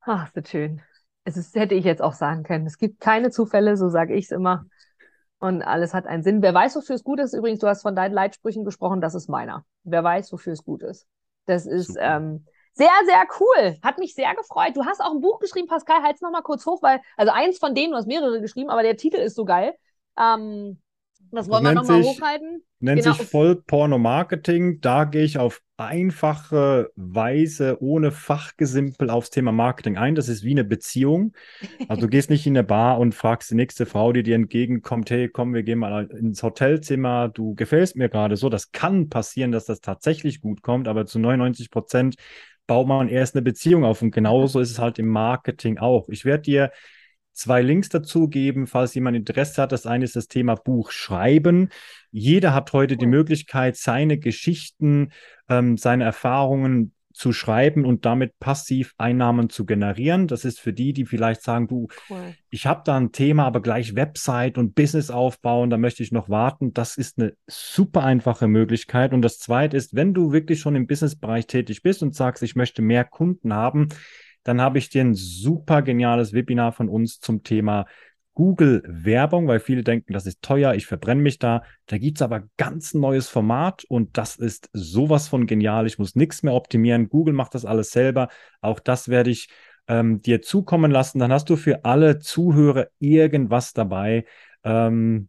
[0.00, 0.82] Ach, das schön
[1.24, 2.66] es ist, hätte ich jetzt auch sagen können.
[2.66, 4.66] Es gibt keine Zufälle, so sage ich es immer.
[5.38, 6.42] Und alles hat einen Sinn.
[6.42, 9.28] Wer weiß, wofür es gut ist, übrigens, du hast von deinen Leitsprüchen gesprochen, das ist
[9.28, 9.64] meiner.
[9.84, 11.06] Wer weiß, wofür es gut ist.
[11.46, 13.76] Das ist ähm, sehr, sehr cool.
[13.82, 14.76] Hat mich sehr gefreut.
[14.76, 17.58] Du hast auch ein Buch geschrieben, Pascal, halt's noch mal kurz hoch, weil, also eins
[17.58, 19.74] von denen, du hast mehrere geschrieben, aber der Titel ist so geil.
[20.18, 20.80] Ähm,
[21.32, 22.62] das wollen das wir nochmal hochhalten.
[22.80, 23.14] Nennt genau.
[23.14, 24.80] sich Vollporno-Marketing.
[24.80, 30.14] Da gehe ich auf einfache Weise, ohne Fachgesimpel aufs Thema Marketing ein.
[30.14, 31.32] Das ist wie eine Beziehung.
[31.88, 35.10] Also du gehst nicht in eine Bar und fragst die nächste Frau, die dir entgegenkommt,
[35.10, 38.48] hey, komm, wir gehen mal ins Hotelzimmer, du gefällst mir gerade so.
[38.48, 42.16] Das kann passieren, dass das tatsächlich gut kommt, aber zu 99 Prozent
[42.66, 44.00] baut man erst eine Beziehung auf.
[44.02, 46.08] Und genauso ist es halt im Marketing auch.
[46.08, 46.70] Ich werde dir
[47.32, 49.72] zwei Links dazu geben, falls jemand Interesse hat.
[49.72, 51.68] Das eine ist das Thema Buch schreiben.
[52.10, 55.12] Jeder hat heute die Möglichkeit, seine Geschichten,
[55.48, 60.26] ähm, seine Erfahrungen zu schreiben und damit passiv Einnahmen zu generieren.
[60.26, 62.34] Das ist für die, die vielleicht sagen, du, cool.
[62.50, 66.28] ich habe da ein Thema, aber gleich Website und Business aufbauen, da möchte ich noch
[66.28, 66.72] warten.
[66.72, 69.12] Das ist eine super einfache Möglichkeit.
[69.12, 72.54] Und das Zweite ist, wenn du wirklich schon im Businessbereich tätig bist und sagst, ich
[72.54, 73.88] möchte mehr Kunden haben,
[74.42, 77.86] dann habe ich dir ein super geniales Webinar von uns zum Thema
[78.34, 81.62] Google Werbung, weil viele denken, das ist teuer, ich verbrenne mich da.
[81.86, 85.86] Da gibt es aber ganz neues Format und das ist sowas von genial.
[85.86, 87.08] Ich muss nichts mehr optimieren.
[87.08, 88.28] Google macht das alles selber.
[88.60, 89.50] Auch das werde ich
[89.88, 91.18] ähm, dir zukommen lassen.
[91.18, 94.24] Dann hast du für alle Zuhörer irgendwas dabei,
[94.64, 95.28] ähm,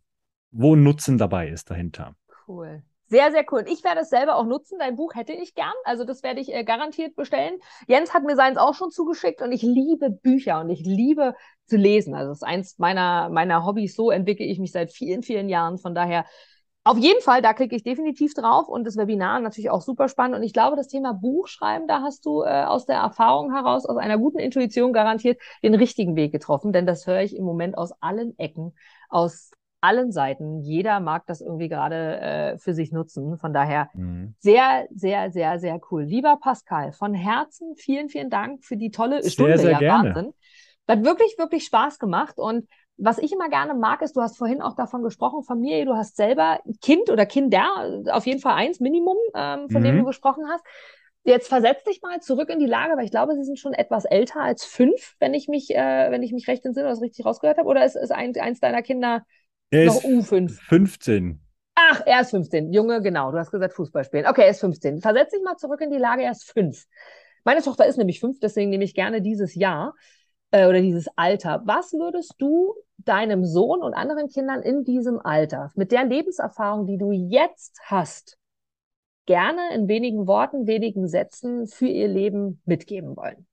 [0.51, 2.15] wo Nutzen dabei ist dahinter.
[2.47, 2.83] Cool.
[3.11, 3.65] Sehr, sehr cool.
[3.67, 4.79] Ich werde es selber auch nutzen.
[4.79, 5.73] Dein Buch hätte ich gern.
[5.83, 7.59] Also das werde ich äh, garantiert bestellen.
[7.85, 11.35] Jens hat mir seins auch schon zugeschickt und ich liebe Bücher und ich liebe
[11.65, 12.15] zu lesen.
[12.15, 13.97] Also das ist eins meiner, meiner Hobbys.
[13.97, 15.77] So entwickle ich mich seit vielen, vielen Jahren.
[15.77, 16.25] Von daher
[16.85, 20.37] auf jeden Fall, da klicke ich definitiv drauf und das Webinar natürlich auch super spannend.
[20.37, 23.97] Und ich glaube, das Thema Buchschreiben, da hast du äh, aus der Erfahrung heraus, aus
[23.97, 26.71] einer guten Intuition garantiert den richtigen Weg getroffen.
[26.71, 28.73] Denn das höre ich im Moment aus allen Ecken,
[29.09, 29.51] aus
[29.81, 30.61] allen Seiten.
[30.61, 33.37] Jeder mag das irgendwie gerade äh, für sich nutzen.
[33.37, 34.35] Von daher mhm.
[34.39, 36.03] sehr, sehr, sehr, sehr cool.
[36.03, 39.57] Lieber Pascal, von Herzen vielen, vielen Dank für die tolle sehr, Stunde.
[39.57, 40.15] Sehr ja, gerne.
[40.15, 40.33] Wahnsinn.
[40.85, 42.37] Das hat wirklich, wirklich Spaß gemacht.
[42.37, 42.67] Und
[42.97, 46.15] was ich immer gerne mag, ist, du hast vorhin auch davon gesprochen, Familie, du hast
[46.15, 49.85] selber Kind oder Kinder, auf jeden Fall eins Minimum, ähm, von mhm.
[49.85, 50.63] dem du gesprochen hast.
[51.23, 54.05] Jetzt versetz dich mal zurück in die Lage, weil ich glaube, sie sind schon etwas
[54.05, 57.25] älter als fünf, wenn ich mich, äh, wenn ich mich recht entsinne oder das richtig
[57.25, 57.67] rausgehört habe.
[57.67, 59.23] Oder ist, ist ein, eins deiner Kinder
[59.71, 60.51] er noch U5.
[60.51, 61.39] 15.
[61.75, 62.73] Ach, er ist 15.
[62.73, 63.31] Junge, genau.
[63.31, 64.25] Du hast gesagt Fußball spielen.
[64.27, 65.01] Okay, er ist 15.
[65.01, 66.85] Versetz dich mal zurück in die Lage, er ist fünf.
[67.43, 69.95] Meine Tochter ist nämlich fünf, deswegen nehme ich gerne dieses Jahr
[70.51, 71.61] äh, oder dieses Alter.
[71.65, 76.97] Was würdest du deinem Sohn und anderen Kindern in diesem Alter, mit der Lebenserfahrung, die
[76.97, 78.37] du jetzt hast,
[79.25, 83.47] gerne in wenigen Worten, wenigen Sätzen für ihr Leben mitgeben wollen?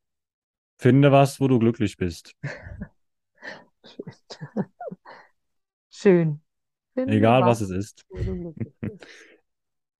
[0.77, 2.35] Finde was, wo du glücklich bist.
[6.01, 6.41] Schön.
[6.95, 8.07] Finde Egal was, was es ist.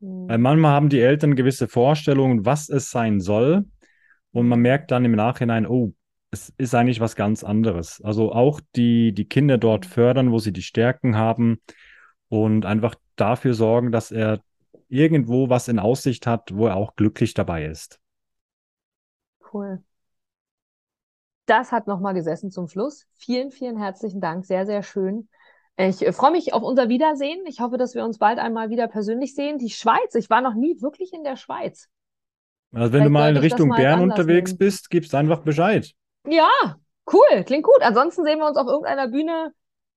[0.01, 3.65] Weil manchmal haben die Eltern gewisse Vorstellungen, was es sein soll.
[4.31, 5.93] Und man merkt dann im Nachhinein, oh,
[6.31, 8.01] es ist eigentlich was ganz anderes.
[8.05, 11.61] Also auch die, die Kinder dort fördern, wo sie die Stärken haben
[12.29, 14.41] und einfach dafür sorgen, dass er
[14.89, 17.99] irgendwo was in Aussicht hat, wo er auch glücklich dabei ist.
[19.53, 19.83] Cool.
[21.47, 23.09] Das hat nochmal gesessen zum Schluss.
[23.15, 24.47] Vielen, vielen herzlichen Dank.
[24.47, 25.29] Sehr, sehr schön.
[25.79, 27.41] Ich äh, freue mich auf unser Wiedersehen.
[27.47, 29.59] Ich hoffe, dass wir uns bald einmal wieder persönlich sehen.
[29.59, 31.89] Die Schweiz, ich war noch nie wirklich in der Schweiz.
[32.73, 34.59] Also wenn Vielleicht du mal in Richtung Bern unterwegs nehmen.
[34.59, 35.93] bist, gibst einfach Bescheid.
[36.27, 36.51] Ja,
[37.13, 37.81] cool, klingt gut.
[37.81, 39.53] Ansonsten sehen wir uns auf irgendeiner Bühne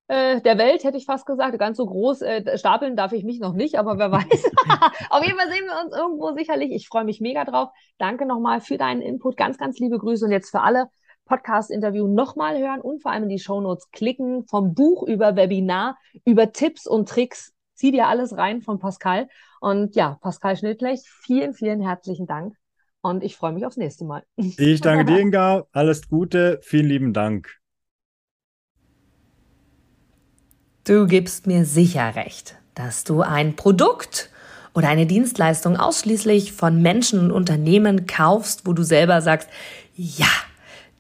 [0.08, 1.58] äh, der Welt, hätte ich fast gesagt.
[1.58, 4.24] Ganz so groß äh, stapeln darf ich mich noch nicht, aber wer weiß.
[5.10, 6.72] auf jeden Fall sehen wir uns irgendwo sicherlich.
[6.72, 7.70] Ich freue mich mega drauf.
[7.98, 9.36] Danke nochmal für deinen Input.
[9.36, 10.26] Ganz, ganz liebe Grüße.
[10.26, 10.90] Und jetzt für alle,
[11.26, 14.46] Podcast-Interview nochmal hören und vor allem in die Shownotes klicken.
[14.48, 17.54] Vom Buch über Webinar, über Tipps und Tricks.
[17.76, 19.28] Zieh dir alles rein von Pascal.
[19.60, 22.56] Und ja, Pascal Schnittlech, vielen, vielen herzlichen Dank.
[23.02, 24.24] Und ich freue mich aufs nächste Mal.
[24.36, 25.66] Ich danke dir, Inga.
[25.72, 26.60] Alles Gute.
[26.62, 27.62] Vielen lieben Dank.
[30.84, 34.30] Du gibst mir sicher recht, dass du ein Produkt
[34.74, 39.50] oder eine Dienstleistung ausschließlich von Menschen und Unternehmen kaufst, wo du selber sagst,
[39.96, 40.28] ja,